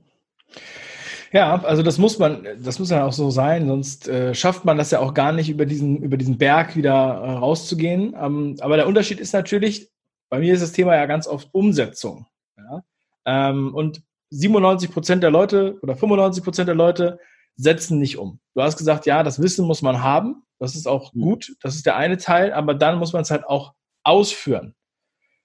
Ja, 1.33 1.63
also 1.63 1.83
das 1.83 1.99
muss 1.99 2.19
man, 2.19 2.47
das 2.63 2.79
muss 2.79 2.91
ja 2.91 3.05
auch 3.05 3.13
so 3.13 3.31
sein, 3.31 3.69
sonst 3.69 4.09
äh, 4.09 4.35
schafft 4.35 4.65
man 4.65 4.79
das 4.79 4.91
ja 4.91 5.01
auch 5.01 5.13
gar 5.13 5.33
nicht, 5.33 5.51
über 5.51 5.67
diesen, 5.67 6.03
über 6.03 6.17
diesen 6.17 6.39
Berg 6.39 6.75
wieder 6.75 6.93
äh, 6.93 7.31
rauszugehen. 7.33 8.15
Ähm, 8.19 8.57
aber 8.61 8.77
der 8.77 8.87
Unterschied 8.87 9.21
ist 9.21 9.35
natürlich, 9.35 9.91
bei 10.31 10.39
mir 10.39 10.55
ist 10.55 10.63
das 10.63 10.73
Thema 10.73 10.97
ja 10.97 11.07
ganz 11.07 11.27
oft 11.27 11.49
Umsetzung. 11.53 12.27
Ja? 12.57 12.83
Ähm, 13.27 13.75
und 13.75 14.03
97 14.31 14.91
Prozent 14.91 15.23
der 15.23 15.31
Leute 15.31 15.79
oder 15.83 15.97
95 15.97 16.45
Prozent 16.45 16.69
der 16.69 16.75
Leute 16.75 17.19
setzen 17.57 17.99
nicht 17.99 18.19
um. 18.19 18.41
Du 18.55 18.63
hast 18.63 18.79
gesagt, 18.79 19.07
ja, 19.07 19.23
das 19.23 19.41
Wissen 19.41 19.67
muss 19.67 19.83
man 19.83 20.03
haben. 20.03 20.45
Das 20.59 20.75
ist 20.75 20.87
auch 20.87 21.13
mhm. 21.13 21.21
gut. 21.21 21.57
Das 21.61 21.75
ist 21.75 21.87
der 21.87 21.97
eine 21.97 22.17
Teil. 22.17 22.53
Aber 22.53 22.75
dann 22.75 22.99
muss 22.99 23.13
man 23.13 23.23
es 23.23 23.31
halt 23.31 23.47
auch 23.47 23.75
ausführen. 24.03 24.75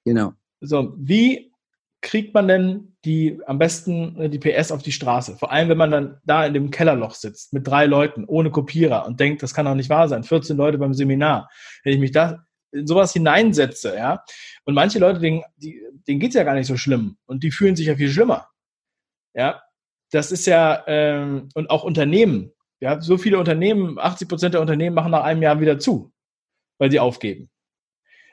Genau. 0.06 0.34
So, 0.62 0.94
wie 0.98 1.52
kriegt 2.03 2.33
man 2.33 2.48
denn 2.48 2.95
die 3.05 3.39
am 3.48 3.57
besten 3.57 4.19
äh, 4.22 4.29
die 4.29 4.38
PS 4.38 4.72
auf 4.72 4.83
die 4.83 4.91
Straße? 4.91 5.38
Vor 5.38 5.51
allem, 5.51 5.69
wenn 5.69 5.77
man 5.77 5.89
dann 5.89 6.22
da 6.25 6.45
in 6.45 6.53
dem 6.53 6.69
Kellerloch 6.69 7.15
sitzt 7.15 7.53
mit 7.53 7.65
drei 7.65 7.88
Leuten 7.88 8.25
ohne 8.25 8.51
Kopierer 8.51 9.07
und 9.07 9.19
denkt, 9.19 9.41
das 9.41 9.53
kann 9.53 9.65
doch 9.65 9.74
nicht 9.74 9.89
wahr 9.89 10.07
sein. 10.07 10.24
14 10.24 10.55
Leute 10.55 10.77
beim 10.77 10.93
Seminar. 10.93 11.50
Wenn 11.83 11.93
ich 11.93 12.00
mich 12.00 12.12
da 12.12 12.45
in 12.72 12.86
sowas 12.86 13.13
hineinsetze, 13.13 13.95
ja, 13.95 14.24
und 14.65 14.74
manche 14.74 15.00
Leute, 15.00 15.19
denen, 15.19 15.43
die, 15.57 15.81
denen 16.07 16.19
geht's 16.19 16.36
ja 16.36 16.43
gar 16.43 16.55
nicht 16.55 16.67
so 16.67 16.77
schlimm 16.77 17.17
und 17.25 17.43
die 17.43 17.51
fühlen 17.51 17.75
sich 17.75 17.88
ja 17.88 17.95
viel 17.95 18.10
schlimmer. 18.10 18.50
Ja, 19.33 19.63
das 20.12 20.31
ist 20.31 20.45
ja, 20.45 20.83
ähm, 20.88 21.50
und 21.55 21.69
auch 21.69 21.83
Unternehmen. 21.83 22.51
Ja, 22.79 23.00
so 23.00 23.17
viele 23.17 23.39
Unternehmen, 23.39 23.98
80 23.98 24.27
Prozent 24.27 24.53
der 24.53 24.62
Unternehmen 24.62 24.95
machen 24.95 25.12
nach 25.12 25.24
einem 25.24 25.41
Jahr 25.41 25.60
wieder 25.62 25.79
zu, 25.79 26.12
weil 26.77 26.91
sie 26.91 27.00
aufgeben. 27.00 27.50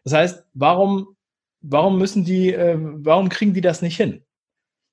Das 0.02 0.12
heißt, 0.12 0.44
warum 0.54 1.16
warum 1.61 1.99
müssen 1.99 2.25
die, 2.25 2.52
äh, 2.52 2.76
warum 2.79 3.29
kriegen 3.29 3.55
die 3.55 3.61
das 3.61 3.83
nicht 3.83 3.97
hin? 3.97 4.25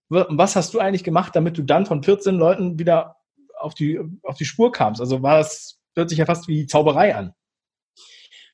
Was 0.09 0.55
hast 0.55 0.73
du 0.73 0.79
eigentlich 0.79 1.03
gemacht, 1.03 1.35
damit 1.35 1.57
du 1.57 1.63
dann 1.63 1.85
von 1.85 2.01
14 2.01 2.35
Leuten 2.35 2.79
wieder 2.79 3.17
auf 3.59 3.73
die, 3.73 3.99
auf 4.23 4.37
die 4.37 4.45
Spur 4.45 4.71
kamst? 4.71 5.01
Also 5.01 5.21
war 5.21 5.39
das, 5.39 5.79
hört 5.95 6.09
sich 6.09 6.19
ja 6.19 6.25
fast 6.25 6.47
wie 6.47 6.65
Zauberei 6.65 7.13
an. 7.13 7.33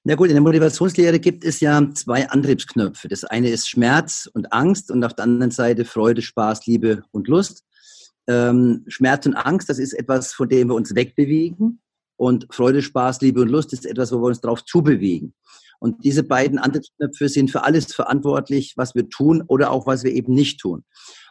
Na 0.04 0.16
gut, 0.16 0.28
in 0.30 0.34
der 0.34 0.42
Motivationslehre 0.42 1.20
gibt 1.20 1.46
es 1.46 1.60
ja 1.60 1.90
zwei 1.94 2.28
Antriebsknöpfe. 2.28 3.08
Das 3.08 3.24
eine 3.24 3.50
ist 3.50 3.70
Schmerz 3.70 4.30
und 4.34 4.52
Angst 4.52 4.92
und 4.92 5.04
auf 5.04 5.14
der 5.14 5.24
anderen 5.24 5.52
Seite 5.52 5.86
Freude, 5.86 6.22
Spaß, 6.22 6.66
Liebe 6.66 7.04
und 7.12 7.28
Lust. 7.28 7.64
Ähm, 8.28 8.84
Schmerz 8.88 9.26
und 9.26 9.36
Angst, 9.36 9.70
das 9.70 9.80
ist 9.80 9.94
etwas, 9.94 10.34
von 10.34 10.50
dem 10.50 10.70
wir 10.70 10.76
uns 10.76 10.96
wegbewegen. 10.96 11.83
Und 12.24 12.48
Freude, 12.52 12.82
Spaß, 12.82 13.20
Liebe 13.20 13.42
und 13.42 13.50
Lust 13.50 13.74
ist 13.74 13.86
etwas, 13.86 14.14
wo 14.14 14.22
wir 14.22 14.28
uns 14.28 14.40
darauf 14.40 14.64
zubewegen. 14.64 15.34
Und 15.82 16.06
diese 16.06 16.24
beiden 16.24 16.58
Antriebsknöpfe 16.58 17.28
sind 17.28 17.52
für 17.52 17.66
alles 17.66 17.94
verantwortlich, 17.94 18.76
was 18.78 18.96
wir 18.96 19.10
tun 19.10 19.44
oder 19.46 19.72
auch 19.72 19.88
was 19.88 20.06
wir 20.06 20.14
eben 20.14 20.34
nicht 20.34 20.62
tun. 20.62 20.86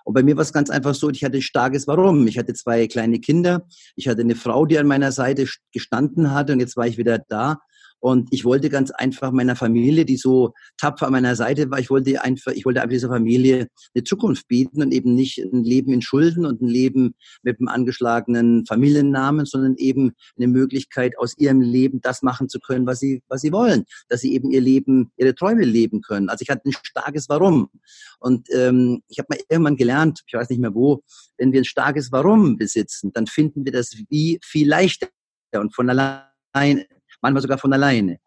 Und 0.05 0.12
bei 0.12 0.22
mir 0.22 0.37
war 0.37 0.42
es 0.42 0.52
ganz 0.52 0.68
einfach 0.68 0.94
so, 0.94 1.09
ich 1.09 1.24
hatte 1.24 1.40
starkes 1.40 1.87
Warum. 1.87 2.26
Ich 2.26 2.37
hatte 2.37 2.52
zwei 2.52 2.87
kleine 2.88 3.20
Kinder, 3.20 3.66
ich 3.96 4.07
hatte 4.07 4.20
eine 4.20 4.35
Frau, 4.35 4.66
die 4.66 4.78
an 4.78 4.87
meiner 4.87 5.12
Seite 5.12 5.46
gestanden 5.72 6.33
hatte 6.33 6.52
und 6.52 6.61
jetzt 6.61 6.76
war 6.76 6.87
ich 6.87 6.98
wieder 6.98 7.18
da. 7.26 7.61
Und 8.03 8.29
ich 8.33 8.45
wollte 8.45 8.69
ganz 8.69 8.91
einfach 8.91 9.31
meiner 9.31 9.55
Familie, 9.55 10.05
die 10.05 10.17
so 10.17 10.55
tapfer 10.77 11.07
an 11.07 11.12
meiner 11.12 11.37
Seite 11.37 11.71
war, 11.71 11.79
ich 11.79 11.88
wollte 11.88 12.21
einfach, 12.21 12.51
ich 12.51 12.65
wollte 12.65 12.81
einfach 12.81 12.95
dieser 12.95 13.09
Familie 13.09 13.69
eine 13.95 14.03
Zukunft 14.03 14.49
bieten 14.49 14.83
und 14.83 14.93
eben 14.93 15.15
nicht 15.15 15.38
ein 15.38 15.62
Leben 15.62 15.93
in 15.93 16.03
Schulden 16.03 16.45
und 16.45 16.61
ein 16.61 16.67
Leben 16.67 17.15
mit 17.45 17.61
einem 17.61 17.69
angeschlagenen 17.69 18.67
Familiennamen, 18.67 19.47
sondern 19.47 19.77
eben 19.77 20.15
eine 20.37 20.49
Möglichkeit, 20.49 21.17
aus 21.17 21.38
ihrem 21.38 21.61
Leben 21.61 22.01
das 22.01 22.23
machen 22.23 22.49
zu 22.49 22.59
können, 22.59 22.87
was 22.87 22.99
sie, 22.99 23.23
was 23.29 23.41
sie 23.41 23.53
wollen, 23.53 23.85
dass 24.09 24.23
sie 24.23 24.35
eben 24.35 24.51
ihr 24.51 24.62
Leben, 24.62 25.12
ihre 25.17 25.37
Träume 25.37 25.65
leben 25.65 26.01
können. 26.01 26.29
Also 26.29 26.43
ich 26.43 26.51
hatte 26.51 26.69
ein 26.69 26.75
starkes 26.83 27.29
Warum. 27.29 27.69
Und 28.19 28.49
ähm, 28.53 29.05
ich 29.07 29.21
habe 29.21 29.29
mal 29.31 29.38
irgendwann 29.49 29.77
gelernt, 29.77 30.23
ich 30.27 30.35
weiß 30.35 30.51
nicht 30.51 30.61
mehr 30.61 30.75
wo, 30.75 31.05
wenn 31.38 31.53
wir 31.53 31.61
ein 31.61 31.65
starkes 31.65 32.11
Warum 32.11 32.57
besitzen, 32.57 33.12
dann 33.12 33.29
finden 33.29 33.65
wir 33.65 33.71
das 33.71 33.95
Wie 34.09 34.41
viel 34.43 34.69
leichter 34.69 35.07
und 35.55 35.73
von 35.73 35.88
allein 35.88 36.85
manchmal 37.22 37.42
sogar 37.42 37.58
von 37.58 37.72
alleine. 37.72 38.18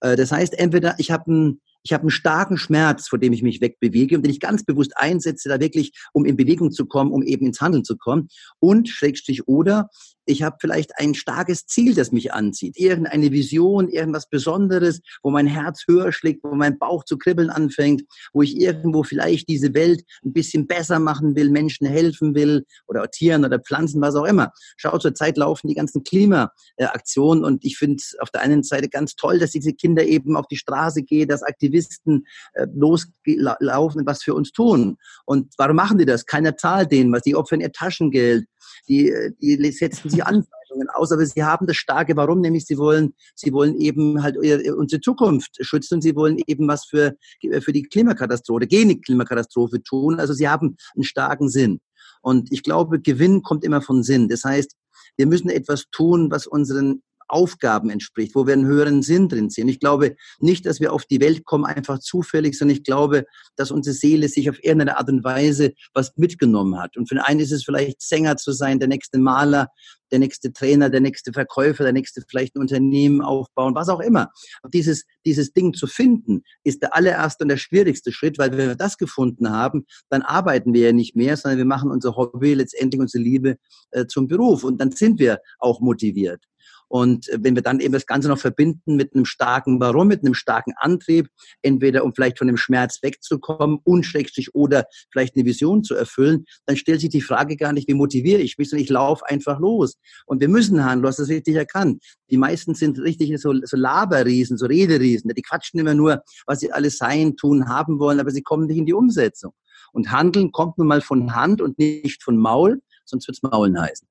Äh, 0.00 0.16
das 0.16 0.32
heißt, 0.32 0.58
entweder 0.58 0.94
ich 0.98 1.10
habe 1.10 1.30
einen 1.30 1.60
ich 1.86 1.92
habe 1.92 2.02
einen 2.02 2.10
starken 2.10 2.56
Schmerz, 2.56 3.08
vor 3.08 3.18
dem 3.18 3.34
ich 3.34 3.42
mich 3.42 3.60
wegbewege 3.60 4.16
und 4.16 4.22
den 4.22 4.32
ich 4.32 4.40
ganz 4.40 4.64
bewusst 4.64 4.96
einsetze, 4.96 5.50
da 5.50 5.60
wirklich, 5.60 5.92
um 6.14 6.24
in 6.24 6.34
Bewegung 6.34 6.72
zu 6.72 6.86
kommen, 6.86 7.12
um 7.12 7.22
eben 7.22 7.46
ins 7.46 7.60
Handeln 7.60 7.84
zu 7.84 7.98
kommen. 7.98 8.28
Und 8.58 8.88
Schrägstrich 8.88 9.46
oder 9.46 9.90
ich 10.26 10.42
habe 10.42 10.56
vielleicht 10.60 10.98
ein 10.98 11.14
starkes 11.14 11.66
Ziel, 11.66 11.94
das 11.94 12.12
mich 12.12 12.32
anzieht, 12.32 12.78
irgendeine 12.78 13.32
Vision, 13.32 13.88
irgendwas 13.88 14.28
Besonderes, 14.28 15.00
wo 15.22 15.30
mein 15.30 15.46
Herz 15.46 15.84
höher 15.86 16.12
schlägt, 16.12 16.44
wo 16.44 16.54
mein 16.54 16.78
Bauch 16.78 17.04
zu 17.04 17.18
kribbeln 17.18 17.50
anfängt, 17.50 18.02
wo 18.32 18.42
ich 18.42 18.56
irgendwo 18.58 19.02
vielleicht 19.02 19.48
diese 19.48 19.74
Welt 19.74 20.04
ein 20.24 20.32
bisschen 20.32 20.66
besser 20.66 20.98
machen 20.98 21.36
will, 21.36 21.50
Menschen 21.50 21.86
helfen 21.86 22.34
will 22.34 22.64
oder 22.86 23.10
Tieren 23.10 23.44
oder 23.44 23.58
Pflanzen, 23.58 24.00
was 24.00 24.14
auch 24.14 24.24
immer. 24.24 24.52
Schau, 24.76 24.96
zur 24.98 25.14
Zeit 25.14 25.36
laufen 25.36 25.68
die 25.68 25.74
ganzen 25.74 26.04
Klimaaktionen 26.04 27.44
und 27.44 27.64
ich 27.64 27.76
finde 27.76 28.02
auf 28.20 28.30
der 28.30 28.42
einen 28.42 28.62
Seite 28.62 28.88
ganz 28.88 29.16
toll, 29.16 29.38
dass 29.38 29.50
diese 29.50 29.72
Kinder 29.72 30.04
eben 30.04 30.36
auf 30.36 30.46
die 30.46 30.56
Straße 30.56 31.02
gehen, 31.02 31.28
dass 31.28 31.42
Aktivisten 31.42 32.26
äh, 32.54 32.66
loslaufen 32.74 34.00
und 34.00 34.06
was 34.06 34.22
für 34.22 34.34
uns 34.34 34.52
tun. 34.52 34.96
Und 35.26 35.52
warum 35.58 35.76
machen 35.76 35.98
die 35.98 36.06
das? 36.06 36.26
Keiner 36.26 36.56
zahlt 36.56 36.92
denen 36.92 37.12
was, 37.12 37.22
die 37.22 37.36
opfern 37.36 37.60
ihr 37.60 37.72
Taschengeld, 37.72 38.46
die, 38.88 39.12
die 39.40 39.72
setzen 39.72 40.10
sich 40.10 40.24
Anfeindungen 40.24 40.88
aus, 40.94 41.12
aber 41.12 41.24
sie 41.26 41.42
haben 41.42 41.66
das 41.66 41.76
starke 41.76 42.16
Warum, 42.16 42.40
nämlich 42.40 42.66
sie 42.66 42.78
wollen, 42.78 43.14
sie 43.34 43.52
wollen 43.52 43.76
eben 43.76 44.22
halt 44.22 44.36
unsere 44.36 45.00
Zukunft 45.00 45.56
schützen 45.60 45.94
und 45.94 46.02
sie 46.02 46.14
wollen 46.14 46.38
eben 46.46 46.68
was 46.68 46.84
für, 46.84 47.16
für 47.60 47.72
die 47.72 47.82
Klimakatastrophe, 47.82 48.66
gegen 48.66 48.90
die 48.90 49.00
Klimakatastrophe 49.00 49.82
tun. 49.82 50.20
Also 50.20 50.32
sie 50.32 50.48
haben 50.48 50.76
einen 50.94 51.04
starken 51.04 51.48
Sinn. 51.48 51.80
Und 52.22 52.50
ich 52.52 52.62
glaube, 52.62 53.00
Gewinn 53.00 53.42
kommt 53.42 53.64
immer 53.64 53.82
von 53.82 54.02
Sinn. 54.02 54.28
Das 54.28 54.44
heißt, 54.44 54.74
wir 55.16 55.26
müssen 55.26 55.50
etwas 55.50 55.84
tun, 55.90 56.30
was 56.30 56.46
unseren 56.46 57.02
Aufgaben 57.28 57.90
entspricht, 57.90 58.34
wo 58.34 58.46
wir 58.46 58.54
einen 58.54 58.66
höheren 58.66 59.02
Sinn 59.02 59.28
drin 59.28 59.50
sehen. 59.50 59.68
Ich 59.68 59.80
glaube 59.80 60.16
nicht, 60.38 60.66
dass 60.66 60.80
wir 60.80 60.92
auf 60.92 61.04
die 61.04 61.20
Welt 61.20 61.44
kommen 61.44 61.64
einfach 61.64 61.98
zufällig, 61.98 62.56
sondern 62.56 62.76
ich 62.76 62.84
glaube, 62.84 63.24
dass 63.56 63.70
unsere 63.70 63.94
Seele 63.94 64.28
sich 64.28 64.50
auf 64.50 64.62
irgendeine 64.62 64.98
Art 64.98 65.08
und 65.08 65.24
Weise 65.24 65.72
was 65.92 66.16
mitgenommen 66.16 66.80
hat. 66.80 66.96
Und 66.96 67.08
für 67.08 67.14
den 67.14 67.24
einen 67.24 67.40
ist 67.40 67.52
es 67.52 67.64
vielleicht 67.64 68.02
Sänger 68.02 68.36
zu 68.36 68.52
sein, 68.52 68.78
der 68.78 68.88
nächste 68.88 69.18
Maler, 69.18 69.68
der 70.14 70.20
nächste 70.20 70.52
Trainer, 70.52 70.90
der 70.90 71.00
nächste 71.00 71.32
Verkäufer, 71.32 71.82
der 71.82 71.92
nächste 71.92 72.22
vielleicht 72.28 72.54
ein 72.54 72.60
Unternehmen 72.60 73.20
aufbauen, 73.20 73.74
was 73.74 73.88
auch 73.88 74.00
immer. 74.00 74.30
Dieses, 74.72 75.04
dieses 75.26 75.52
Ding 75.52 75.74
zu 75.74 75.86
finden, 75.86 76.42
ist 76.62 76.82
der 76.82 76.94
allererste 76.94 77.44
und 77.44 77.48
der 77.48 77.56
schwierigste 77.56 78.12
Schritt, 78.12 78.38
weil 78.38 78.52
wenn 78.52 78.68
wir 78.68 78.76
das 78.76 78.96
gefunden 78.96 79.50
haben, 79.50 79.86
dann 80.10 80.22
arbeiten 80.22 80.72
wir 80.72 80.82
ja 80.82 80.92
nicht 80.92 81.16
mehr, 81.16 81.36
sondern 81.36 81.58
wir 81.58 81.64
machen 81.64 81.90
unser 81.90 82.16
Hobby, 82.16 82.54
letztendlich 82.54 83.00
unsere 83.00 83.24
Liebe 83.24 83.56
äh, 83.90 84.06
zum 84.06 84.28
Beruf. 84.28 84.62
Und 84.62 84.80
dann 84.80 84.92
sind 84.92 85.18
wir 85.18 85.40
auch 85.58 85.80
motiviert. 85.80 86.44
Und 86.88 87.26
wenn 87.32 87.54
wir 87.54 87.62
dann 87.62 87.80
eben 87.80 87.92
das 87.92 88.06
Ganze 88.06 88.28
noch 88.28 88.38
verbinden 88.38 88.96
mit 88.96 89.14
einem 89.14 89.24
starken 89.24 89.80
Warum, 89.80 90.08
mit 90.08 90.24
einem 90.24 90.34
starken 90.34 90.72
Antrieb, 90.76 91.28
entweder 91.62 92.04
um 92.04 92.14
vielleicht 92.14 92.38
von 92.38 92.46
dem 92.46 92.56
Schmerz 92.56 93.00
wegzukommen, 93.02 93.78
unschrägstrich 93.84 94.54
oder 94.54 94.86
vielleicht 95.10 95.34
eine 95.36 95.44
Vision 95.44 95.82
zu 95.82 95.94
erfüllen, 95.94 96.44
dann 96.66 96.76
stellt 96.76 97.00
sich 97.00 97.10
die 97.10 97.20
Frage 97.20 97.56
gar 97.56 97.72
nicht, 97.72 97.88
wie 97.88 97.94
motiviere 97.94 98.40
ich 98.40 98.58
mich, 98.58 98.70
sondern 98.70 98.84
ich 98.84 98.90
laufe 98.90 99.26
einfach 99.28 99.58
los. 99.58 99.96
Und 100.26 100.40
wir 100.40 100.48
müssen 100.48 100.84
handeln, 100.84 101.02
du 101.02 101.08
hast 101.08 101.18
das 101.18 101.28
richtig 101.28 101.56
erkannt. 101.56 102.02
Die 102.30 102.36
meisten 102.36 102.74
sind 102.74 102.98
richtig 102.98 103.38
so, 103.40 103.54
so 103.62 103.76
Laberriesen, 103.76 104.56
so 104.56 104.66
Rederiesen. 104.66 105.30
Die 105.34 105.42
quatschen 105.42 105.80
immer 105.80 105.94
nur, 105.94 106.22
was 106.46 106.60
sie 106.60 106.72
alles 106.72 106.98
sein, 106.98 107.36
tun, 107.36 107.68
haben 107.68 107.98
wollen, 107.98 108.20
aber 108.20 108.30
sie 108.30 108.42
kommen 108.42 108.66
nicht 108.66 108.78
in 108.78 108.86
die 108.86 108.94
Umsetzung. 108.94 109.52
Und 109.92 110.10
Handeln 110.10 110.52
kommt 110.52 110.78
nun 110.78 110.88
mal 110.88 111.00
von 111.00 111.34
Hand 111.34 111.60
und 111.60 111.78
nicht 111.78 112.22
von 112.22 112.36
Maul, 112.36 112.82
sonst 113.04 113.28
wird's 113.28 113.42
Maulen 113.42 113.80
heißen. 113.80 114.08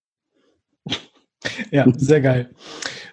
Ja, 1.72 1.86
sehr 1.98 2.22
geil. 2.22 2.50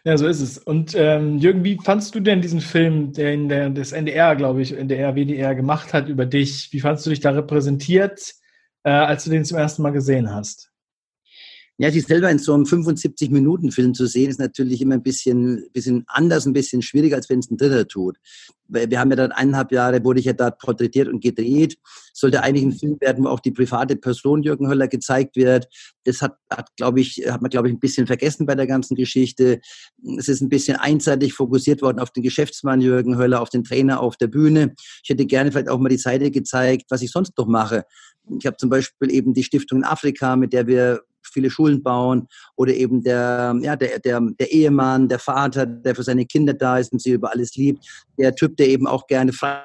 Ja, 0.05 0.17
so 0.17 0.27
ist 0.27 0.41
es. 0.41 0.59
Und 0.59 0.95
ähm, 0.97 1.39
Jürgen, 1.39 1.65
wie 1.65 1.79
fandst 1.83 2.15
du 2.15 2.21
denn 2.21 2.41
diesen 2.41 2.61
Film, 2.61 3.13
den 3.13 3.49
der, 3.49 3.71
das 3.71 3.93
NDR, 3.93 4.35
glaube 4.37 4.63
ich, 4.63 4.77
NDR, 4.77 5.15
WDR 5.15 5.55
gemacht 5.55 5.93
hat 5.93 6.09
über 6.09 6.27
dich? 6.27 6.73
Wie 6.73 6.81
fandst 6.81 7.05
du 7.05 7.11
dich 7.11 7.21
da 7.21 7.31
repräsentiert, 7.31 8.35
äh, 8.85 8.91
als 8.91 9.25
du 9.25 9.31
den 9.31 9.45
zum 9.45 9.59
ersten 9.59 9.83
Mal 9.83 9.93
gesehen 9.93 10.35
hast? 10.35 10.70
Ja, 11.83 11.91
sich 11.91 12.05
selber 12.05 12.31
in 12.31 12.39
so 12.39 12.53
einem 12.53 12.65
75-Minuten-Film 12.65 13.95
zu 13.95 14.05
sehen, 14.05 14.29
ist 14.29 14.39
natürlich 14.39 14.83
immer 14.83 14.97
ein 14.97 15.03
bisschen, 15.03 15.65
bisschen 15.73 16.05
anders, 16.09 16.45
ein 16.45 16.53
bisschen 16.53 16.83
schwieriger, 16.83 17.17
als 17.17 17.31
wenn 17.31 17.39
es 17.39 17.51
ein 17.51 17.57
Dritter 17.57 17.89
tut. 17.89 18.19
Wir 18.69 19.01
haben 19.01 19.09
ja 19.09 19.17
dann 19.17 19.33
eineinhalb 19.33 19.73
Jahre, 19.73 20.05
wurde 20.05 20.21
ich 20.21 20.27
ja 20.27 20.35
da 20.35 20.51
porträtiert 20.51 21.09
und 21.09 21.23
gedreht. 21.23 21.79
Sollte 22.13 22.43
eigentlich 22.43 22.65
ein 22.65 22.73
Film 22.73 23.01
werden, 23.01 23.25
wo 23.25 23.29
auch 23.29 23.41
die 23.41 23.51
private 23.51 23.97
Person 23.97 24.43
Jürgen 24.43 24.69
Höller 24.69 24.89
gezeigt 24.89 25.37
wird. 25.37 25.69
Das 26.05 26.21
hat, 26.21 26.37
hat 26.51 26.69
glaube 26.77 27.01
ich, 27.01 27.25
hat 27.27 27.41
man, 27.41 27.49
glaube 27.49 27.69
ich, 27.69 27.75
ein 27.75 27.81
bisschen 27.81 28.07
vergessen 28.07 28.45
bei 28.45 28.55
der 28.55 28.67
ganzen 28.67 28.95
Geschichte. 28.95 29.63
Es 30.19 30.29
ist 30.29 30.43
ein 30.43 30.51
bisschen 30.51 30.77
einseitig 30.77 31.33
fokussiert 31.33 31.81
worden 31.81 31.99
auf 31.99 32.11
den 32.11 32.23
Geschäftsmann 32.23 32.83
Jürgen 32.83 33.17
Höller, 33.17 33.41
auf 33.41 33.49
den 33.49 33.65
Trainer 33.65 34.01
auf 34.01 34.19
der 34.19 34.27
Bühne. 34.27 34.75
Ich 35.03 35.09
hätte 35.09 35.25
gerne 35.25 35.51
vielleicht 35.51 35.71
auch 35.71 35.79
mal 35.79 35.89
die 35.89 35.97
Seite 35.97 36.31
gezeigt, 36.31 36.91
was 36.91 37.01
ich 37.01 37.11
sonst 37.11 37.39
noch 37.39 37.47
mache. 37.47 37.85
Ich 38.39 38.45
habe 38.45 38.59
zum 38.59 38.69
Beispiel 38.69 39.11
eben 39.11 39.33
die 39.33 39.45
Stiftung 39.45 39.79
in 39.79 39.85
Afrika, 39.85 40.37
mit 40.37 40.53
der 40.53 40.67
wir 40.67 41.01
viele 41.23 41.51
Schulen 41.51 41.83
bauen 41.83 42.27
oder 42.57 42.73
eben 42.73 43.03
der, 43.03 43.57
ja, 43.63 43.77
der, 43.77 43.99
der, 43.99 44.21
der 44.39 44.53
Ehemann, 44.53 45.09
der 45.09 45.19
Vater, 45.19 45.67
der 45.67 45.95
für 45.95 46.03
seine 46.03 46.27
Kinder 46.27 46.55
da 46.55 46.79
ist 46.79 46.93
und 46.93 47.01
sie 47.01 47.13
über 47.13 47.31
alles 47.33 47.57
liebt, 47.57 47.85
der 48.19 48.35
Typ, 48.35 48.57
der 48.57 48.69
eben 48.69 48.87
auch 48.87 49.07
gerne 49.07 49.33
frei 49.33 49.63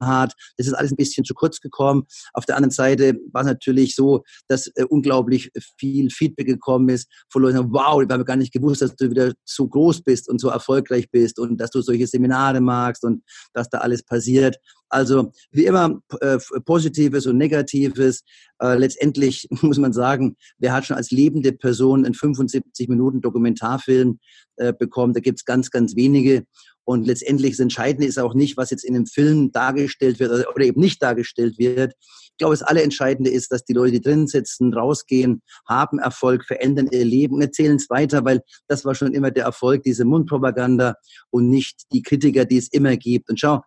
hat. 0.00 0.34
Das 0.56 0.66
ist 0.66 0.72
alles 0.72 0.92
ein 0.92 0.96
bisschen 0.96 1.24
zu 1.24 1.34
kurz 1.34 1.60
gekommen. 1.60 2.04
Auf 2.32 2.46
der 2.46 2.56
anderen 2.56 2.70
Seite 2.70 3.14
war 3.32 3.42
es 3.42 3.48
natürlich 3.48 3.94
so, 3.94 4.22
dass 4.48 4.66
äh, 4.68 4.84
unglaublich 4.84 5.50
viel 5.78 6.10
Feedback 6.10 6.46
gekommen 6.46 6.88
ist 6.88 7.08
von 7.28 7.42
Leuten, 7.42 7.72
wow, 7.72 8.00
wir 8.00 8.08
haben 8.08 8.24
gar 8.24 8.36
nicht 8.36 8.52
gewusst, 8.52 8.82
dass 8.82 8.96
du 8.96 9.10
wieder 9.10 9.32
so 9.44 9.68
groß 9.68 10.02
bist 10.02 10.28
und 10.28 10.40
so 10.40 10.48
erfolgreich 10.48 11.10
bist 11.10 11.38
und 11.38 11.58
dass 11.58 11.70
du 11.70 11.80
solche 11.80 12.06
Seminare 12.06 12.60
magst 12.60 13.04
und 13.04 13.22
dass 13.52 13.68
da 13.68 13.78
alles 13.78 14.02
passiert. 14.02 14.56
Also 14.90 15.30
wie 15.52 15.66
immer 15.66 16.00
äh, 16.20 16.38
Positives 16.64 17.26
und 17.26 17.38
Negatives. 17.38 18.24
Äh, 18.60 18.76
letztendlich 18.76 19.46
muss 19.62 19.78
man 19.78 19.92
sagen, 19.92 20.36
wer 20.58 20.72
hat 20.72 20.84
schon 20.84 20.96
als 20.96 21.12
lebende 21.12 21.52
Person 21.52 22.04
einen 22.04 22.14
75 22.14 22.88
Minuten 22.88 23.20
Dokumentarfilm 23.20 24.18
äh, 24.56 24.72
bekommen? 24.72 25.14
Da 25.14 25.20
gibt's 25.20 25.44
ganz, 25.44 25.70
ganz 25.70 25.94
wenige. 25.94 26.44
Und 26.84 27.06
letztendlich 27.06 27.52
das 27.52 27.60
Entscheidende 27.60 28.06
ist 28.06 28.18
auch 28.18 28.34
nicht, 28.34 28.56
was 28.56 28.70
jetzt 28.70 28.84
in 28.84 28.94
dem 28.94 29.06
Film 29.06 29.52
dargestellt 29.52 30.18
wird 30.18 30.46
oder 30.48 30.64
eben 30.64 30.80
nicht 30.80 31.02
dargestellt 31.02 31.58
wird. 31.58 31.94
Ich 32.00 32.36
glaube, 32.38 32.54
das 32.54 32.62
Allerentscheidende 32.62 33.30
ist, 33.30 33.52
dass 33.52 33.64
die 33.64 33.74
Leute, 33.74 33.92
die 33.92 34.00
drin 34.00 34.26
sitzen, 34.26 34.72
rausgehen, 34.72 35.42
haben 35.68 35.98
Erfolg, 35.98 36.44
verändern 36.44 36.88
ihr 36.90 37.04
Leben 37.04 37.36
und 37.36 37.42
erzählen 37.42 37.76
es 37.76 37.90
weiter, 37.90 38.24
weil 38.24 38.40
das 38.66 38.84
war 38.84 38.94
schon 38.94 39.12
immer 39.12 39.30
der 39.30 39.44
Erfolg, 39.44 39.82
diese 39.82 40.06
Mundpropaganda 40.06 40.94
und 41.28 41.50
nicht 41.50 41.82
die 41.92 42.02
Kritiker, 42.02 42.46
die 42.46 42.56
es 42.56 42.68
immer 42.68 42.96
gibt. 42.96 43.28
Und 43.28 43.38
schau, 43.38 43.60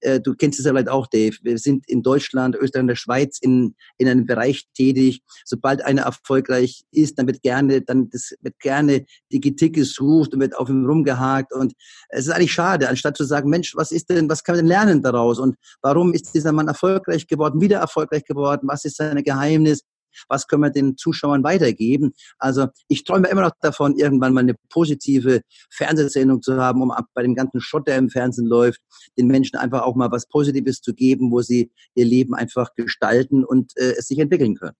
äh, 0.00 0.20
du 0.20 0.34
kennst 0.34 0.58
es 0.58 0.64
ja 0.64 0.72
vielleicht 0.72 0.88
auch, 0.88 1.06
Dave, 1.06 1.36
wir 1.42 1.58
sind 1.58 1.88
in 1.88 2.02
Deutschland, 2.02 2.56
Österreich 2.56 2.82
und 2.82 2.88
der 2.88 2.96
Schweiz 2.96 3.38
in, 3.40 3.74
in 3.96 4.08
einem 4.08 4.26
Bereich 4.26 4.66
tätig. 4.74 5.22
Sobald 5.44 5.84
einer 5.84 6.02
erfolgreich 6.02 6.82
ist, 6.90 7.18
dann 7.18 7.26
wird 7.26 7.42
gerne, 7.42 7.82
dann 7.82 8.08
das 8.10 8.34
wird 8.40 8.58
gerne 8.58 9.04
die 9.32 9.40
Kritik 9.40 9.74
gesucht 9.74 10.34
und 10.34 10.40
wird 10.40 10.56
auf 10.56 10.68
ihm 10.68 10.86
rumgehakt. 10.86 11.52
Und 11.52 11.72
es 12.10 12.26
ist 12.26 12.32
eigentlich 12.32 12.52
schade, 12.52 12.88
anstatt 12.88 13.16
zu 13.16 13.24
sagen, 13.24 13.50
Mensch, 13.50 13.74
was 13.76 13.92
ist 13.92 14.10
denn, 14.10 14.28
was 14.28 14.44
kann 14.44 14.56
man 14.56 14.64
denn 14.64 14.68
lernen 14.68 15.02
daraus? 15.02 15.38
Und 15.38 15.56
warum 15.82 16.12
ist 16.12 16.34
dieser 16.34 16.52
Mann 16.52 16.68
erfolgreich 16.68 17.26
geworden, 17.26 17.60
wieder 17.60 17.78
erfolgreich 17.78 18.24
geworden? 18.24 18.68
Was 18.68 18.84
ist 18.84 18.96
sein 18.96 19.22
Geheimnis? 19.22 19.82
Was 20.28 20.46
können 20.46 20.62
wir 20.62 20.70
den 20.70 20.96
Zuschauern 20.96 21.44
weitergeben. 21.44 22.12
Also 22.38 22.66
ich 22.88 23.04
träume 23.04 23.28
immer 23.28 23.42
noch 23.42 23.52
davon, 23.60 23.96
irgendwann 23.96 24.34
mal 24.34 24.40
eine 24.40 24.54
positive 24.68 25.42
Fernsehsendung 25.70 26.42
zu 26.42 26.56
haben, 26.56 26.82
um 26.82 26.92
bei 27.14 27.22
dem 27.22 27.34
ganzen 27.34 27.60
Schott, 27.60 27.86
der 27.86 27.98
im 27.98 28.10
Fernsehen 28.10 28.46
läuft, 28.46 28.80
den 29.16 29.26
Menschen 29.26 29.56
einfach 29.56 29.82
auch 29.82 29.94
mal 29.94 30.10
was 30.10 30.26
Positives 30.26 30.80
zu 30.80 30.94
geben, 30.94 31.30
wo 31.30 31.42
sie 31.42 31.70
ihr 31.94 32.04
Leben 32.04 32.34
einfach 32.34 32.74
gestalten 32.74 33.44
und 33.44 33.76
äh, 33.76 33.94
es 33.98 34.08
sich 34.08 34.18
entwickeln 34.18 34.56
können. 34.56 34.76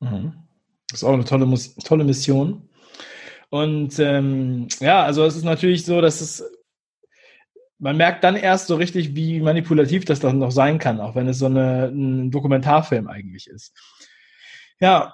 Mhm. 0.00 0.32
Das 0.88 1.00
ist 1.00 1.04
auch 1.04 1.14
eine 1.14 1.24
tolle, 1.24 1.46
tolle 1.84 2.04
Mission. 2.04 2.68
Und 3.48 3.98
ähm, 3.98 4.68
ja, 4.80 5.04
also 5.04 5.24
es 5.24 5.36
ist 5.36 5.44
natürlich 5.44 5.84
so, 5.84 6.00
dass 6.00 6.20
es 6.20 6.42
man 7.82 7.96
merkt 7.96 8.22
dann 8.22 8.36
erst 8.36 8.68
so 8.68 8.76
richtig, 8.76 9.16
wie 9.16 9.40
manipulativ 9.40 10.04
das 10.04 10.20
dann 10.20 10.38
noch 10.38 10.52
sein 10.52 10.78
kann, 10.78 11.00
auch 11.00 11.16
wenn 11.16 11.26
es 11.26 11.40
so 11.40 11.46
eine, 11.46 11.86
ein 11.86 12.30
Dokumentarfilm 12.30 13.08
eigentlich 13.08 13.48
ist. 13.48 13.76
Ja, 14.82 15.12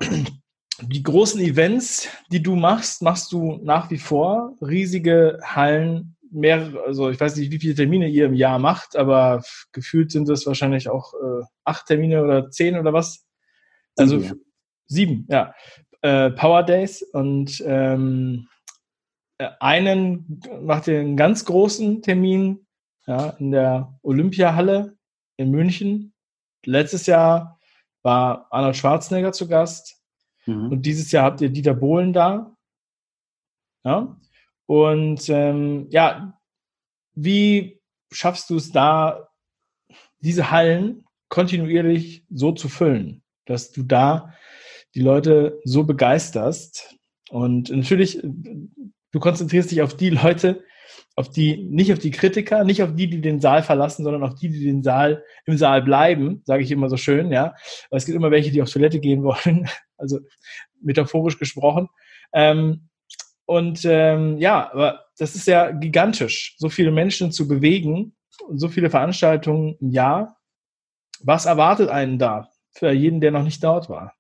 die 0.81 1.02
großen 1.02 1.42
Events, 1.42 2.09
die 2.33 2.42
du 2.42 2.57
machst, 2.57 3.02
machst 3.02 3.33
du 3.33 3.61
nach 3.62 3.90
wie 3.90 3.98
vor. 3.98 4.57
Riesige 4.62 5.40
Hallen, 5.42 6.16
mehrere, 6.31 6.85
also 6.85 7.11
ich 7.11 7.20
weiß 7.20 7.37
nicht, 7.37 7.50
wie 7.50 7.59
viele 7.59 7.74
Termine 7.74 8.09
ihr 8.09 8.24
im 8.24 8.35
Jahr 8.35 8.59
macht, 8.59 8.96
aber 8.96 9.42
gefühlt 9.72 10.11
sind 10.11 10.26
das 10.26 10.46
wahrscheinlich 10.46 10.88
auch 10.88 11.12
äh, 11.12 11.44
acht 11.64 11.85
Termine 11.85 12.24
oder 12.24 12.50
zehn 12.50 12.78
oder 12.78 12.94
was. 12.94 13.26
Also 13.98 14.20
sieben, 14.20 14.28
ja. 14.28 14.35
Sieben, 14.87 15.26
ja. 15.28 15.54
Äh, 16.00 16.31
Power 16.31 16.62
Days 16.62 17.02
und 17.02 17.62
ähm, 17.66 18.48
äh, 19.37 19.50
einen 19.61 20.40
macht 20.62 20.88
ihr 20.88 21.00
einen 21.00 21.18
ganz 21.18 21.44
großen 21.44 22.00
Termin 22.00 22.66
ja, 23.07 23.31
in 23.38 23.50
der 23.50 23.98
Olympiahalle 24.02 24.96
in 25.37 25.50
München. 25.50 26.14
Letztes 26.64 27.04
Jahr 27.04 27.57
war 28.02 28.46
Arnold 28.50 28.76
Schwarzenegger 28.76 29.32
zu 29.32 29.48
Gast. 29.48 30.02
Mhm. 30.46 30.72
Und 30.72 30.82
dieses 30.82 31.12
Jahr 31.12 31.24
habt 31.24 31.40
ihr 31.40 31.50
Dieter 31.50 31.74
Bohlen 31.74 32.12
da. 32.12 32.56
Ja. 33.84 34.16
Und 34.66 35.28
ähm, 35.28 35.87
ja, 35.90 36.38
wie 37.14 37.80
schaffst 38.11 38.50
du 38.50 38.56
es 38.56 38.70
da, 38.70 39.28
diese 40.20 40.50
Hallen 40.50 41.04
kontinuierlich 41.28 42.24
so 42.30 42.52
zu 42.52 42.68
füllen, 42.68 43.22
dass 43.46 43.72
du 43.72 43.82
da 43.82 44.34
die 44.94 45.00
Leute 45.00 45.58
so 45.64 45.84
begeisterst? 45.84 46.96
Und 47.30 47.70
natürlich, 47.70 48.20
du 48.22 49.20
konzentrierst 49.20 49.70
dich 49.70 49.82
auf 49.82 49.96
die 49.96 50.11
Leute, 50.11 50.64
auf 51.18 51.28
die, 51.28 51.57
nicht 51.57 51.92
auf 51.92 51.98
die 51.98 52.12
Kritiker, 52.12 52.62
nicht 52.62 52.81
auf 52.81 52.94
die, 52.94 53.11
die 53.11 53.20
den 53.20 53.40
Saal 53.40 53.64
verlassen, 53.64 54.04
sondern 54.04 54.22
auf 54.22 54.37
die, 54.37 54.50
die 54.50 54.64
den 54.64 54.85
Saal, 54.85 55.24
im 55.46 55.57
Saal 55.57 55.83
bleiben, 55.83 56.42
sage 56.44 56.62
ich 56.62 56.70
immer 56.70 56.88
so 56.88 56.96
schön, 56.96 57.33
ja. 57.33 57.57
Aber 57.90 57.96
es 57.96 58.07
gibt 58.07 58.14
immer 58.14 58.31
welche, 58.31 58.52
die 58.52 58.62
auf 58.62 58.70
Toilette 58.70 59.00
gehen 59.00 59.24
wollen, 59.24 59.68
also 59.96 60.20
metaphorisch 60.81 61.37
gesprochen. 61.37 61.88
Ähm, 62.33 62.88
und 63.46 63.85
ähm, 63.85 64.38
ja, 64.38 64.70
aber 64.70 65.07
das 65.18 65.35
ist 65.35 65.48
ja 65.48 65.72
gigantisch, 65.72 66.54
so 66.57 66.68
viele 66.68 66.92
Menschen 66.92 67.33
zu 67.33 67.48
bewegen 67.48 68.14
und 68.46 68.61
so 68.61 68.68
viele 68.68 68.88
Veranstaltungen 68.88 69.76
im 69.81 69.90
Jahr. 69.90 70.37
Was 71.18 71.46
erwartet 71.46 71.88
einen 71.88 72.20
da 72.20 72.48
für 72.70 72.92
jeden, 72.92 73.20
der 73.20 73.33
noch 73.33 73.42
nicht 73.42 73.64
dort 73.64 73.88
war? 73.88 74.14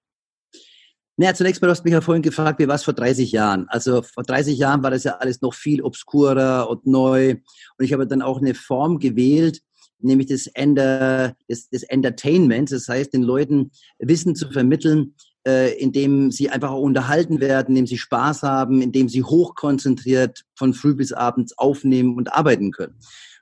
Naja, 1.20 1.34
zunächst 1.34 1.60
mal, 1.60 1.66
du 1.66 1.72
hast 1.72 1.84
mich 1.84 1.92
ja 1.92 2.00
vorhin 2.00 2.22
gefragt, 2.22 2.60
wie 2.60 2.68
war 2.68 2.76
es 2.76 2.84
vor 2.84 2.94
30 2.94 3.32
Jahren? 3.32 3.66
Also 3.70 4.02
vor 4.02 4.22
30 4.22 4.56
Jahren 4.56 4.84
war 4.84 4.92
das 4.92 5.02
ja 5.02 5.16
alles 5.16 5.40
noch 5.40 5.52
viel 5.52 5.82
obskurer 5.82 6.70
und 6.70 6.86
neu. 6.86 7.32
Und 7.32 7.84
ich 7.84 7.92
habe 7.92 8.06
dann 8.06 8.22
auch 8.22 8.38
eine 8.38 8.54
Form 8.54 9.00
gewählt, 9.00 9.60
nämlich 9.98 10.28
das, 10.28 10.46
Ender, 10.46 11.34
das, 11.48 11.68
das 11.70 11.82
Entertainment. 11.82 12.70
Das 12.70 12.86
heißt, 12.86 13.12
den 13.12 13.24
Leuten 13.24 13.72
Wissen 13.98 14.36
zu 14.36 14.48
vermitteln, 14.52 15.16
äh, 15.44 15.76
indem 15.80 16.30
sie 16.30 16.50
einfach 16.50 16.70
auch 16.70 16.82
unterhalten 16.82 17.40
werden, 17.40 17.70
indem 17.70 17.88
sie 17.88 17.98
Spaß 17.98 18.44
haben, 18.44 18.80
indem 18.80 19.08
sie 19.08 19.24
hochkonzentriert 19.24 20.44
von 20.54 20.72
früh 20.72 20.94
bis 20.94 21.12
abends 21.12 21.58
aufnehmen 21.58 22.14
und 22.14 22.32
arbeiten 22.32 22.70
können. 22.70 22.94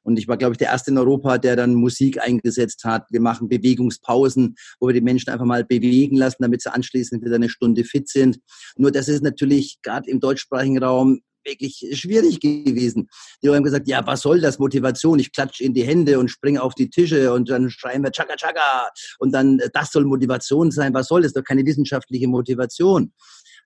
Und 0.06 0.20
ich 0.20 0.28
war, 0.28 0.36
glaube 0.36 0.52
ich, 0.52 0.58
der 0.58 0.68
erste 0.68 0.92
in 0.92 0.98
Europa, 0.98 1.36
der 1.36 1.56
dann 1.56 1.74
Musik 1.74 2.22
eingesetzt 2.22 2.84
hat. 2.84 3.06
Wir 3.10 3.20
machen 3.20 3.48
Bewegungspausen, 3.48 4.54
wo 4.78 4.86
wir 4.86 4.94
die 4.94 5.00
Menschen 5.00 5.30
einfach 5.30 5.44
mal 5.44 5.64
bewegen 5.64 6.16
lassen, 6.16 6.36
damit 6.40 6.62
sie 6.62 6.72
anschließend 6.72 7.24
wieder 7.24 7.34
eine 7.34 7.48
Stunde 7.48 7.82
fit 7.82 8.08
sind. 8.08 8.38
Nur 8.76 8.92
das 8.92 9.08
ist 9.08 9.24
natürlich 9.24 9.78
gerade 9.82 10.08
im 10.08 10.20
deutschsprachigen 10.20 10.78
Raum 10.78 11.22
wirklich 11.44 11.84
schwierig 11.92 12.38
gewesen. 12.38 13.08
Die 13.42 13.48
haben 13.48 13.64
gesagt, 13.64 13.88
ja, 13.88 14.06
was 14.06 14.20
soll 14.20 14.40
das 14.40 14.60
Motivation? 14.60 15.18
Ich 15.18 15.32
klatsche 15.32 15.64
in 15.64 15.74
die 15.74 15.84
Hände 15.84 16.20
und 16.20 16.28
springe 16.28 16.62
auf 16.62 16.74
die 16.74 16.88
Tische 16.88 17.32
und 17.32 17.50
dann 17.50 17.68
schreien 17.70 18.02
wir 18.04 18.12
Chaka 18.12 18.36
Chaka 18.36 18.88
und 19.18 19.32
dann 19.32 19.60
das 19.72 19.90
soll 19.90 20.04
Motivation 20.04 20.70
sein. 20.70 20.94
Was 20.94 21.08
soll 21.08 21.22
das? 21.22 21.32
Doch 21.32 21.42
keine 21.42 21.66
wissenschaftliche 21.66 22.28
Motivation. 22.28 23.12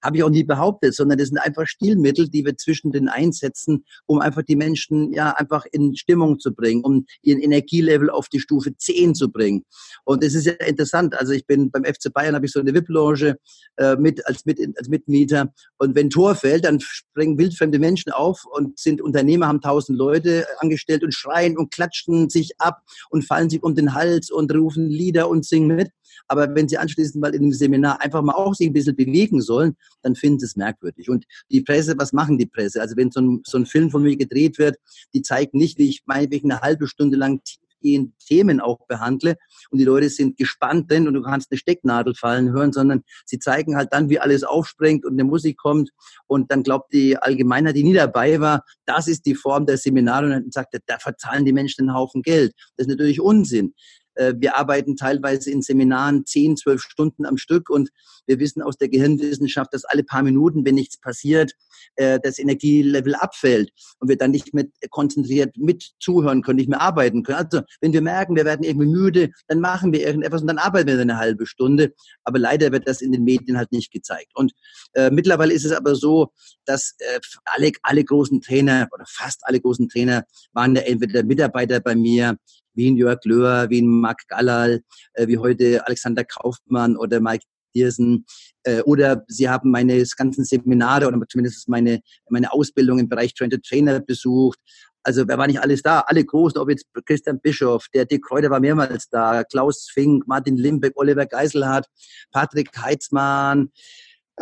Habe 0.02 0.16
ich 0.16 0.22
auch 0.22 0.30
nie 0.30 0.44
behauptet, 0.44 0.94
sondern 0.94 1.18
das 1.18 1.28
sind 1.28 1.38
einfach 1.38 1.66
Stilmittel, 1.66 2.28
die 2.28 2.44
wir 2.44 2.56
zwischen 2.56 2.92
den 2.92 3.08
einsetzen, 3.08 3.84
um 4.06 4.20
einfach 4.20 4.42
die 4.42 4.56
Menschen 4.56 5.12
ja 5.12 5.32
einfach 5.32 5.66
in 5.70 5.96
Stimmung 5.96 6.38
zu 6.38 6.54
bringen, 6.54 6.82
um 6.84 7.06
ihren 7.22 7.40
Energielevel 7.40 8.10
auf 8.10 8.28
die 8.28 8.40
Stufe 8.40 8.76
10 8.76 9.14
zu 9.14 9.30
bringen. 9.30 9.64
Und 10.04 10.24
es 10.24 10.34
ist 10.34 10.46
ja 10.46 10.52
interessant. 10.52 11.18
Also 11.18 11.32
ich 11.32 11.46
bin 11.46 11.70
beim 11.70 11.84
FC 11.84 12.12
Bayern, 12.12 12.34
habe 12.34 12.46
ich 12.46 12.52
so 12.52 12.60
eine 12.60 12.74
VIP-Loge 12.74 13.36
äh, 13.76 13.96
mit, 13.96 14.26
als, 14.26 14.44
mit, 14.46 14.58
als 14.78 14.88
Mitmieter. 14.88 15.52
Und 15.78 15.94
wenn 15.94 16.10
Tor 16.10 16.34
fällt, 16.34 16.64
dann 16.64 16.80
springen 16.80 17.38
wildfremde 17.38 17.78
Menschen 17.78 18.12
auf 18.12 18.44
und 18.44 18.78
sind 18.78 19.00
Unternehmer, 19.00 19.46
haben 19.48 19.60
tausend 19.60 19.98
Leute 19.98 20.46
angestellt 20.58 21.04
und 21.04 21.14
schreien 21.14 21.56
und 21.56 21.70
klatschen 21.72 22.28
sich 22.28 22.52
ab 22.58 22.82
und 23.10 23.24
fallen 23.24 23.50
sich 23.50 23.62
um 23.62 23.74
den 23.74 23.94
Hals 23.94 24.30
und 24.30 24.52
rufen 24.54 24.88
Lieder 24.88 25.28
und 25.28 25.44
singen 25.44 25.76
mit. 25.76 25.90
Aber 26.28 26.54
wenn 26.54 26.68
sie 26.68 26.78
anschließend 26.78 27.20
mal 27.20 27.35
in 27.35 27.42
einem 27.42 27.52
Seminar 27.52 28.00
einfach 28.00 28.22
mal 28.22 28.35
auch 28.35 28.54
sich 28.54 28.68
ein 28.68 28.72
bisschen 28.72 28.96
bewegen 28.96 29.40
sollen, 29.40 29.76
dann 30.02 30.14
finden 30.14 30.40
sie 30.40 30.46
es 30.46 30.56
merkwürdig. 30.56 31.11
Und 31.11 31.24
die 31.50 31.61
Presse, 31.61 31.94
was 31.98 32.12
machen 32.12 32.38
die 32.38 32.46
Presse? 32.46 32.80
Also 32.80 32.96
wenn 32.96 33.11
so 33.11 33.20
ein, 33.20 33.42
so 33.46 33.59
ein 33.59 33.66
Film 33.66 33.90
von 33.90 34.02
mir 34.02 34.16
gedreht 34.16 34.59
wird, 34.59 34.76
die 35.14 35.22
zeigen 35.22 35.59
nicht, 35.59 35.78
wie 35.78 35.88
ich 35.88 36.02
meinetwegen 36.06 36.50
eine 36.50 36.61
halbe 36.61 36.87
Stunde 36.87 37.16
lang 37.16 37.40
tiefgehend 37.80 38.12
Themen 38.18 38.61
auch 38.61 38.87
behandle 38.87 39.37
und 39.70 39.78
die 39.78 39.85
Leute 39.85 40.09
sind 40.09 40.37
gespannt 40.37 40.90
drin 40.90 41.09
und 41.09 41.14
du 41.14 41.22
kannst 41.22 41.50
eine 41.50 41.59
Stecknadel 41.59 42.14
fallen 42.14 42.52
hören, 42.52 42.72
sondern 42.72 43.02
sie 43.24 43.38
zeigen 43.38 43.76
halt 43.76 43.92
dann, 43.92 44.09
wie 44.09 44.18
alles 44.18 44.44
aufspringt 44.44 45.04
und 45.04 45.14
eine 45.14 45.24
Musik 45.24 45.56
kommt 45.59 45.90
und 46.26 46.50
dann 46.50 46.62
glaubt 46.62 46.92
die 46.92 47.16
Allgemeinheit, 47.16 47.76
die 47.76 47.83
nie 47.83 47.94
dabei 47.94 48.40
war, 48.40 48.64
das 48.85 49.09
ist 49.09 49.26
die 49.26 49.35
Form 49.35 49.66
der 49.66 49.78
Seminare 49.78 50.26
und 50.26 50.33
dann 50.33 50.50
sagt 50.50 50.74
er, 50.74 50.80
da 50.87 50.98
verzahlen 50.98 51.44
die 51.44 51.52
Menschen 51.52 51.88
einen 51.88 51.96
Haufen 51.96 52.22
Geld. 52.22 52.52
Das 52.76 52.87
ist 52.87 52.90
natürlich 52.90 53.20
Unsinn. 53.20 53.74
Äh, 54.14 54.35
wir 54.38 54.57
arbeiten 54.57 54.96
teilweise 54.96 55.51
in 55.51 55.62
Seminaren 55.62 56.27
zehn, 56.27 56.57
zwölf 56.57 56.83
Stunden 56.83 57.27
am 57.27 57.37
Stück 57.37 57.70
und 57.70 57.90
wir 58.27 58.38
wissen 58.38 58.62
aus 58.62 58.77
der 58.77 58.88
Gehirnwissenschaft, 58.88 59.73
dass 59.73 59.85
alle 59.85 60.05
paar 60.05 60.23
Minuten, 60.23 60.64
wenn 60.64 60.75
nichts 60.75 60.99
passiert, 60.99 61.53
äh, 61.96 62.18
das 62.23 62.38
Energielevel 62.38 63.14
abfällt 63.14 63.70
und 63.99 64.09
wir 64.09 64.16
dann 64.16 64.31
nicht 64.31 64.55
mehr 64.55 64.66
konzentriert 64.90 65.57
mit 65.57 65.90
zuhören 65.99 66.42
können, 66.42 66.59
nicht 66.59 66.68
mehr 66.68 66.81
arbeiten 66.81 67.23
können. 67.23 67.38
Also 67.38 67.62
wenn 67.81 67.92
wir 67.92 68.03
merken, 68.03 68.37
wir 68.37 68.44
werden 68.44 68.64
irgendwie 68.64 68.87
müde, 68.87 69.31
dann 69.49 69.61
machen 69.61 69.92
wir 69.92 70.07
irgendetwas 70.07 70.42
und 70.42 70.49
dann 70.49 70.59
arbeiten 70.59 70.88
wir 70.88 71.01
eine 71.01 71.18
halbe 71.18 71.46
Stunde. 71.46 71.94
Aber 72.25 72.38
leider 72.38 72.73
wird 72.73 72.88
das 72.88 73.01
in 73.01 73.12
den 73.12 73.25
Medien 73.25 73.59
halt 73.59 73.73
nicht 73.73 73.92
gezeigt. 73.92 74.33
Und 74.35 74.53
äh, 74.92 75.11
mittlerweile 75.11 75.53
ist 75.53 75.64
es 75.64 75.73
aber 75.73 75.94
so, 75.94 76.33
dass 76.64 76.94
äh, 76.99 77.20
alle, 77.44 77.73
alle 77.83 78.05
großen 78.05 78.40
Trainer 78.40 78.88
oder 78.92 79.05
fast 79.09 79.40
alle 79.44 79.61
großen 79.61 79.88
Trainer 79.88 80.25
waren 80.53 80.77
ja 80.77 80.83
entweder 80.83 81.23
Mitarbeiter 81.23 81.81
bei 81.81 81.94
mir, 81.94 82.37
wie 82.74 82.90
ein 82.90 82.96
Jörg 82.96 83.24
Löhr, 83.24 83.68
wie 83.70 83.83
ein 83.83 83.87
Marc 83.87 84.26
Gallal, 84.28 84.83
äh, 85.14 85.26
wie 85.26 85.38
heute 85.38 85.87
Alexander 85.87 86.24
Kaufmann 86.24 86.96
oder 86.96 87.20
Mike 87.20 87.44
Diersen. 87.74 88.26
Äh, 88.64 88.83
oder 88.83 89.24
Sie 89.28 89.48
haben 89.48 89.70
meine 89.70 90.04
ganzen 90.16 90.44
Seminare 90.44 91.06
oder 91.06 91.20
zumindest 91.28 91.68
meine, 91.68 92.00
meine 92.28 92.52
Ausbildung 92.52 92.98
im 92.98 93.09
Bereich 93.09 93.35
Trainer 93.35 93.61
Trainer 93.61 94.00
besucht. 94.00 94.59
Also 95.02 95.26
wer 95.26 95.38
war 95.38 95.46
nicht 95.46 95.61
alles 95.61 95.80
da? 95.83 96.00
Alle 96.00 96.24
Großen, 96.24 96.61
ob 96.61 96.68
jetzt 96.68 96.87
Christian 97.06 97.40
Bischoff, 97.40 97.87
der 97.94 98.04
Dick 98.04 98.22
Kräuter 98.22 98.50
war 98.50 98.61
mehrmals 98.61 99.09
da, 99.09 99.44
Klaus 99.44 99.88
Fink, 99.90 100.26
Martin 100.26 100.59
Limbeck, 100.59 100.92
Oliver 100.96 101.24
Geiselhardt, 101.24 101.87
Patrick 102.33 102.70
Heitzmann, 102.76 103.70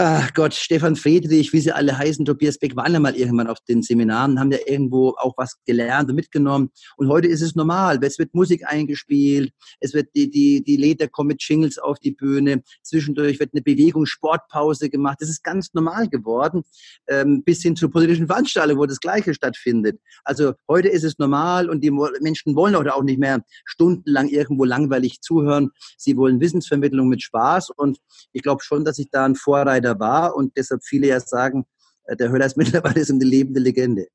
ach 0.01 0.33
Gott, 0.33 0.55
Stefan 0.55 0.95
Friedrich, 0.95 1.53
wie 1.53 1.59
sie 1.59 1.73
alle 1.73 1.99
heißen, 1.99 2.25
Tobias 2.25 2.57
Beck, 2.57 2.77
waren 2.77 2.93
ja 2.93 3.01
mal 3.01 3.17
irgendwann 3.17 3.49
auf 3.49 3.59
den 3.69 3.83
Seminaren, 3.83 4.39
haben 4.39 4.53
ja 4.53 4.59
irgendwo 4.65 5.17
auch 5.19 5.35
was 5.37 5.57
gelernt 5.67 6.09
und 6.09 6.15
mitgenommen. 6.15 6.71
Und 6.97 7.09
heute 7.09 7.27
ist 7.27 7.43
es 7.43 7.57
normal. 7.57 7.99
Es 8.03 8.17
wird 8.17 8.33
Musik 8.33 8.65
eingespielt, 8.65 9.53
es 9.81 9.95
wird 9.95 10.11
die, 10.15 10.31
die, 10.31 10.63
die 10.63 10.77
Leder 10.77 11.09
kommen 11.09 11.29
mit 11.29 11.43
Jingles 11.43 11.79
auf 11.79 11.99
die 11.99 12.13
Bühne, 12.13 12.63
zwischendurch 12.83 13.41
wird 13.41 13.51
eine 13.53 13.63
Bewegung, 13.63 14.07
Sportpause 14.07 14.89
gemacht. 14.89 15.19
Das 15.21 15.29
ist 15.29 15.43
ganz 15.43 15.75
normal 15.75 16.09
geworden, 16.09 16.63
ähm, 17.09 17.43
bis 17.43 17.61
hin 17.63 17.75
zu 17.75 17.91
politischen 17.91 18.29
Veranstaltungen, 18.29 18.79
wo 18.79 18.87
das 18.87 19.01
Gleiche 19.01 19.35
stattfindet. 19.35 19.99
Also 20.23 20.53
heute 20.69 20.89
ist 20.89 21.03
es 21.03 21.19
normal 21.19 21.69
und 21.69 21.83
die 21.83 21.91
Menschen 21.91 22.55
wollen 22.55 22.77
heute 22.77 22.95
auch 22.95 23.03
nicht 23.03 23.19
mehr 23.19 23.43
stundenlang 23.65 24.29
irgendwo 24.29 24.65
langweilig 24.65 25.23
zuhören. 25.23 25.71
Sie 25.97 26.17
wollen 26.17 26.41
Wissensvermittlung 26.41 27.09
mit 27.09 27.21
Spaß 27.21 27.71
und 27.71 27.99
ich 28.33 28.43
glaube 28.43 28.63
schon, 28.63 28.85
dass 28.85 29.01
ich 29.01 29.11
da 29.11 29.25
ein 29.25 29.35
Vorreiter 29.35 29.88
Insider 29.88 29.98
war 29.98 30.35
und 30.35 30.57
deshalb 30.57 30.85
viele 30.85 31.09
ja 31.09 31.20
sagen, 31.20 31.66
äh, 32.05 32.16
der 32.16 32.31
Höller 32.31 32.46
ist 32.46 32.57
mittlerweile 32.57 33.05
eine 33.09 33.24
lebende 33.24 33.61
Legende. 33.61 34.09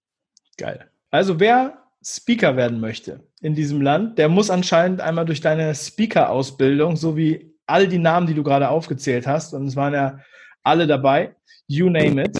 Geil. 0.57 0.89
Also 1.11 1.39
wer 1.39 1.79
Speaker 2.03 2.55
werden 2.55 2.79
möchte 2.79 3.21
in 3.41 3.55
diesem 3.55 3.81
Land, 3.81 4.17
der 4.17 4.29
muss 4.29 4.49
anscheinend 4.49 5.01
einmal 5.01 5.25
durch 5.25 5.41
deine 5.41 5.73
Speaker-Ausbildung, 5.73 6.95
so 6.97 7.15
wie 7.15 7.55
all 7.65 7.87
die 7.87 7.97
Namen, 7.97 8.27
die 8.27 8.33
du 8.33 8.43
gerade 8.43 8.69
aufgezählt 8.69 9.25
hast, 9.25 9.53
und 9.53 9.67
es 9.67 9.75
waren 9.75 9.93
ja 9.93 10.19
alle 10.63 10.85
dabei, 10.85 11.35
you 11.67 11.89
name 11.89 12.23
it. 12.23 12.37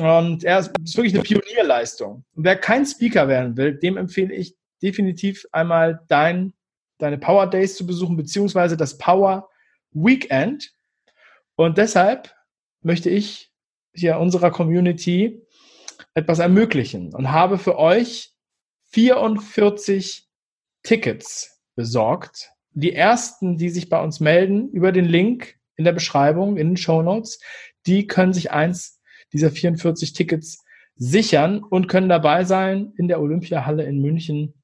Und 0.00 0.42
er 0.42 0.58
ist, 0.58 0.72
ist 0.82 0.96
wirklich 0.96 1.14
eine 1.14 1.22
Pionierleistung. 1.22 2.24
Und 2.34 2.44
wer 2.44 2.56
kein 2.56 2.84
Speaker 2.84 3.28
werden 3.28 3.56
will, 3.56 3.78
dem 3.78 3.96
empfehle 3.96 4.34
ich 4.34 4.56
definitiv 4.82 5.46
einmal 5.52 6.00
dein, 6.08 6.54
deine 6.98 7.18
Power 7.18 7.48
Days 7.48 7.76
zu 7.76 7.86
besuchen, 7.86 8.16
beziehungsweise 8.16 8.76
das 8.76 8.98
Power 8.98 9.48
Weekend. 9.92 10.72
Und 11.56 11.78
deshalb 11.78 12.34
möchte 12.84 13.10
ich 13.10 13.50
hier 13.94 14.18
unserer 14.18 14.50
Community 14.50 15.42
etwas 16.14 16.38
ermöglichen 16.38 17.14
und 17.14 17.30
habe 17.30 17.58
für 17.58 17.78
euch 17.78 18.32
44 18.90 20.28
Tickets 20.82 21.60
besorgt. 21.74 22.50
Die 22.72 22.92
ersten, 22.92 23.56
die 23.56 23.70
sich 23.70 23.88
bei 23.88 24.02
uns 24.02 24.20
melden, 24.20 24.70
über 24.70 24.92
den 24.92 25.04
Link 25.04 25.56
in 25.76 25.84
der 25.84 25.92
Beschreibung, 25.92 26.56
in 26.56 26.70
den 26.70 26.76
Show 26.76 27.02
Notes, 27.02 27.40
die 27.86 28.06
können 28.06 28.32
sich 28.32 28.52
eins 28.52 29.00
dieser 29.32 29.50
44 29.50 30.12
Tickets 30.12 30.64
sichern 30.96 31.62
und 31.62 31.88
können 31.88 32.08
dabei 32.08 32.44
sein 32.44 32.92
in 32.96 33.08
der 33.08 33.20
Olympiahalle 33.20 33.84
in 33.84 34.00
München 34.00 34.54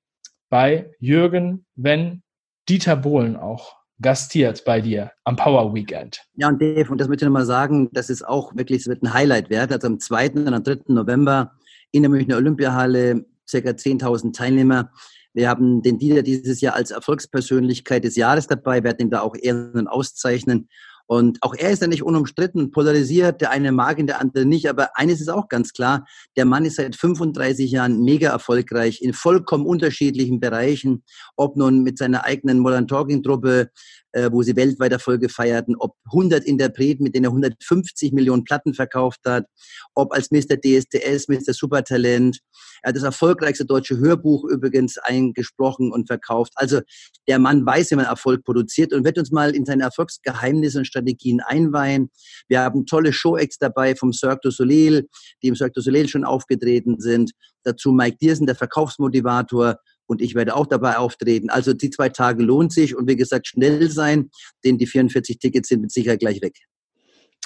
bei 0.48 0.90
Jürgen, 0.98 1.66
wenn 1.74 2.22
Dieter 2.68 2.96
Bohlen 2.96 3.36
auch 3.36 3.79
gastiert 4.00 4.64
bei 4.64 4.80
dir 4.80 5.12
am 5.24 5.36
Power 5.36 5.74
Weekend. 5.74 6.22
Ja, 6.34 6.48
und 6.48 6.60
Dave, 6.60 6.90
und 6.90 7.00
das 7.00 7.08
möchte 7.08 7.24
ich 7.24 7.28
nochmal 7.28 7.46
sagen, 7.46 7.90
das 7.92 8.10
ist 8.10 8.26
auch 8.26 8.54
wirklich, 8.56 8.80
es 8.82 8.86
wird 8.86 9.02
ein 9.02 9.12
Highlight 9.12 9.50
wert. 9.50 9.72
Also 9.72 9.86
am 9.86 10.00
2. 10.00 10.30
und 10.30 10.54
am 10.54 10.62
3. 10.62 10.80
November 10.88 11.52
in 11.92 12.02
der 12.02 12.10
Münchner 12.10 12.36
Olympiahalle, 12.36 13.26
circa 13.48 13.70
10.000 13.70 14.34
Teilnehmer. 14.34 14.90
Wir 15.32 15.48
haben 15.48 15.82
den 15.82 15.98
Dieter 15.98 16.22
dieses 16.22 16.60
Jahr 16.60 16.74
als 16.74 16.90
Erfolgspersönlichkeit 16.90 18.04
des 18.04 18.16
Jahres 18.16 18.46
dabei, 18.46 18.82
werden 18.82 19.00
ihn 19.00 19.10
da 19.10 19.20
auch 19.20 19.36
ehren 19.36 19.72
und 19.72 19.88
auszeichnen. 19.88 20.68
Und 21.10 21.38
auch 21.40 21.56
er 21.56 21.72
ist 21.72 21.82
ja 21.82 21.88
nicht 21.88 22.04
unumstritten, 22.04 22.70
polarisiert, 22.70 23.40
der 23.40 23.50
eine 23.50 23.72
mag 23.72 23.98
ihn, 23.98 24.06
der 24.06 24.20
andere 24.20 24.44
nicht. 24.44 24.68
Aber 24.68 24.96
eines 24.96 25.20
ist 25.20 25.28
auch 25.28 25.48
ganz 25.48 25.72
klar, 25.72 26.06
der 26.36 26.44
Mann 26.44 26.64
ist 26.64 26.76
seit 26.76 26.94
35 26.94 27.68
Jahren 27.68 28.04
mega 28.04 28.30
erfolgreich 28.30 29.02
in 29.02 29.12
vollkommen 29.12 29.66
unterschiedlichen 29.66 30.38
Bereichen, 30.38 31.02
ob 31.34 31.56
nun 31.56 31.82
mit 31.82 31.98
seiner 31.98 32.26
eigenen 32.26 32.60
Modern 32.60 32.86
Talking 32.86 33.24
Truppe, 33.24 33.70
äh, 34.12 34.30
wo 34.32 34.42
sie 34.42 34.56
weltweit 34.56 34.92
Erfolge 34.92 35.28
feierten, 35.28 35.76
ob 35.76 35.94
100 36.06 36.44
Interpreten, 36.44 37.02
mit 37.02 37.14
denen 37.14 37.24
er 37.24 37.30
150 37.30 38.12
Millionen 38.12 38.44
Platten 38.44 38.74
verkauft 38.74 39.20
hat, 39.26 39.46
ob 39.94 40.12
als 40.12 40.30
Mr. 40.30 40.56
DSDS, 40.60 41.28
Mr. 41.28 41.52
Supertalent. 41.52 42.38
Er 42.82 42.88
hat 42.88 42.96
das 42.96 43.02
erfolgreichste 43.02 43.64
deutsche 43.64 43.98
Hörbuch 43.98 44.44
übrigens 44.44 44.98
eingesprochen 44.98 45.92
und 45.92 46.06
verkauft. 46.06 46.52
Also 46.56 46.80
der 47.28 47.38
Mann 47.38 47.64
weiß, 47.64 47.90
wie 47.90 47.96
man 47.96 48.06
Erfolg 48.06 48.44
produziert 48.44 48.92
und 48.92 49.04
wird 49.04 49.18
uns 49.18 49.30
mal 49.30 49.54
in 49.54 49.64
seine 49.64 49.84
Erfolgsgeheimnisse 49.84 50.78
und 50.78 50.86
Strategien 51.00 51.40
einweihen. 51.40 52.10
Wir 52.48 52.60
haben 52.60 52.86
tolle 52.86 53.12
Show-Acts 53.12 53.58
dabei 53.58 53.94
vom 53.94 54.12
Cirque 54.12 54.40
du 54.42 54.50
Soleil, 54.50 55.06
die 55.42 55.48
im 55.48 55.56
Cirque 55.56 55.72
du 55.74 55.80
Soleil 55.80 56.08
schon 56.08 56.24
aufgetreten 56.24 57.00
sind. 57.00 57.32
Dazu 57.62 57.92
Mike 57.92 58.18
Diersen, 58.20 58.46
der 58.46 58.54
Verkaufsmotivator 58.54 59.76
und 60.06 60.20
ich 60.20 60.34
werde 60.34 60.56
auch 60.56 60.66
dabei 60.66 60.98
auftreten. 60.98 61.50
Also 61.50 61.72
die 61.72 61.90
zwei 61.90 62.08
Tage 62.08 62.42
lohnt 62.42 62.72
sich 62.72 62.96
und 62.96 63.08
wie 63.08 63.16
gesagt, 63.16 63.46
schnell 63.46 63.90
sein, 63.90 64.30
denn 64.64 64.78
die 64.78 64.86
44 64.86 65.38
Tickets 65.38 65.68
sind 65.68 65.82
mit 65.82 65.92
Sicherheit 65.92 66.20
gleich 66.20 66.42
weg. 66.42 66.56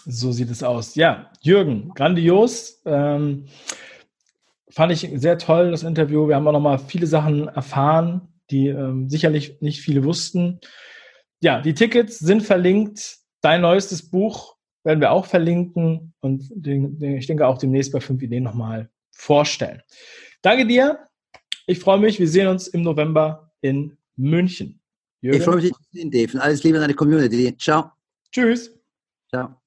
So 0.07 0.33
sieht 0.33 0.51
es 0.51 0.63
aus. 0.63 0.95
Ja, 0.95 1.31
Jürgen, 1.41 1.91
grandios. 1.95 2.83
Ähm, 2.85 3.47
fand 4.71 4.93
ich 4.93 5.11
sehr 5.15 5.39
toll, 5.39 5.71
das 5.71 5.83
Interview. 5.83 6.29
Wir 6.29 6.37
haben 6.37 6.47
auch 6.47 6.53
noch 6.53 6.61
mal 6.61 6.79
viele 6.79 7.07
Sachen 7.07 7.49
erfahren, 7.49 8.29
die 8.51 8.69
ähm, 8.69 9.09
sicherlich 9.09 9.61
nicht 9.61 9.81
viele 9.81 10.05
wussten. 10.05 10.61
Ja, 11.41 11.61
die 11.61 11.75
Tickets 11.75 12.19
sind 12.19 12.43
verlinkt. 12.43 13.19
Dein 13.45 13.61
neuestes 13.61 14.09
Buch 14.11 14.57
werden 14.85 15.01
wir 15.01 15.11
auch 15.11 15.27
verlinken 15.27 16.15
und 16.21 16.51
den, 16.55 16.99
den, 16.99 17.19
ich 17.19 17.27
denke 17.27 17.47
auch 17.47 17.59
demnächst 17.59 17.93
bei 17.93 18.01
fünf 18.01 18.23
Ideen 18.23 18.43
nochmal 18.43 18.89
vorstellen. 19.13 19.83
Danke 20.41 20.67
dir. 20.67 21.07
Ich 21.67 21.79
freue 21.79 21.99
mich. 21.99 22.19
Wir 22.19 22.29
sehen 22.29 22.49
uns 22.49 22.69
im 22.69 22.81
November 22.81 23.53
in 23.61 23.99
München. 24.17 24.81
Jürgen? 25.21 25.39
Ich 25.39 25.45
freue 25.45 25.57
mich, 25.57 25.73
Dave. 26.11 26.41
Alles 26.41 26.63
Liebe 26.65 26.79
an 26.79 26.83
deine 26.83 26.95
Community. 26.95 27.55
Ciao. 27.59 27.91
Tschüss. 28.33 28.71
Ciao. 29.29 29.61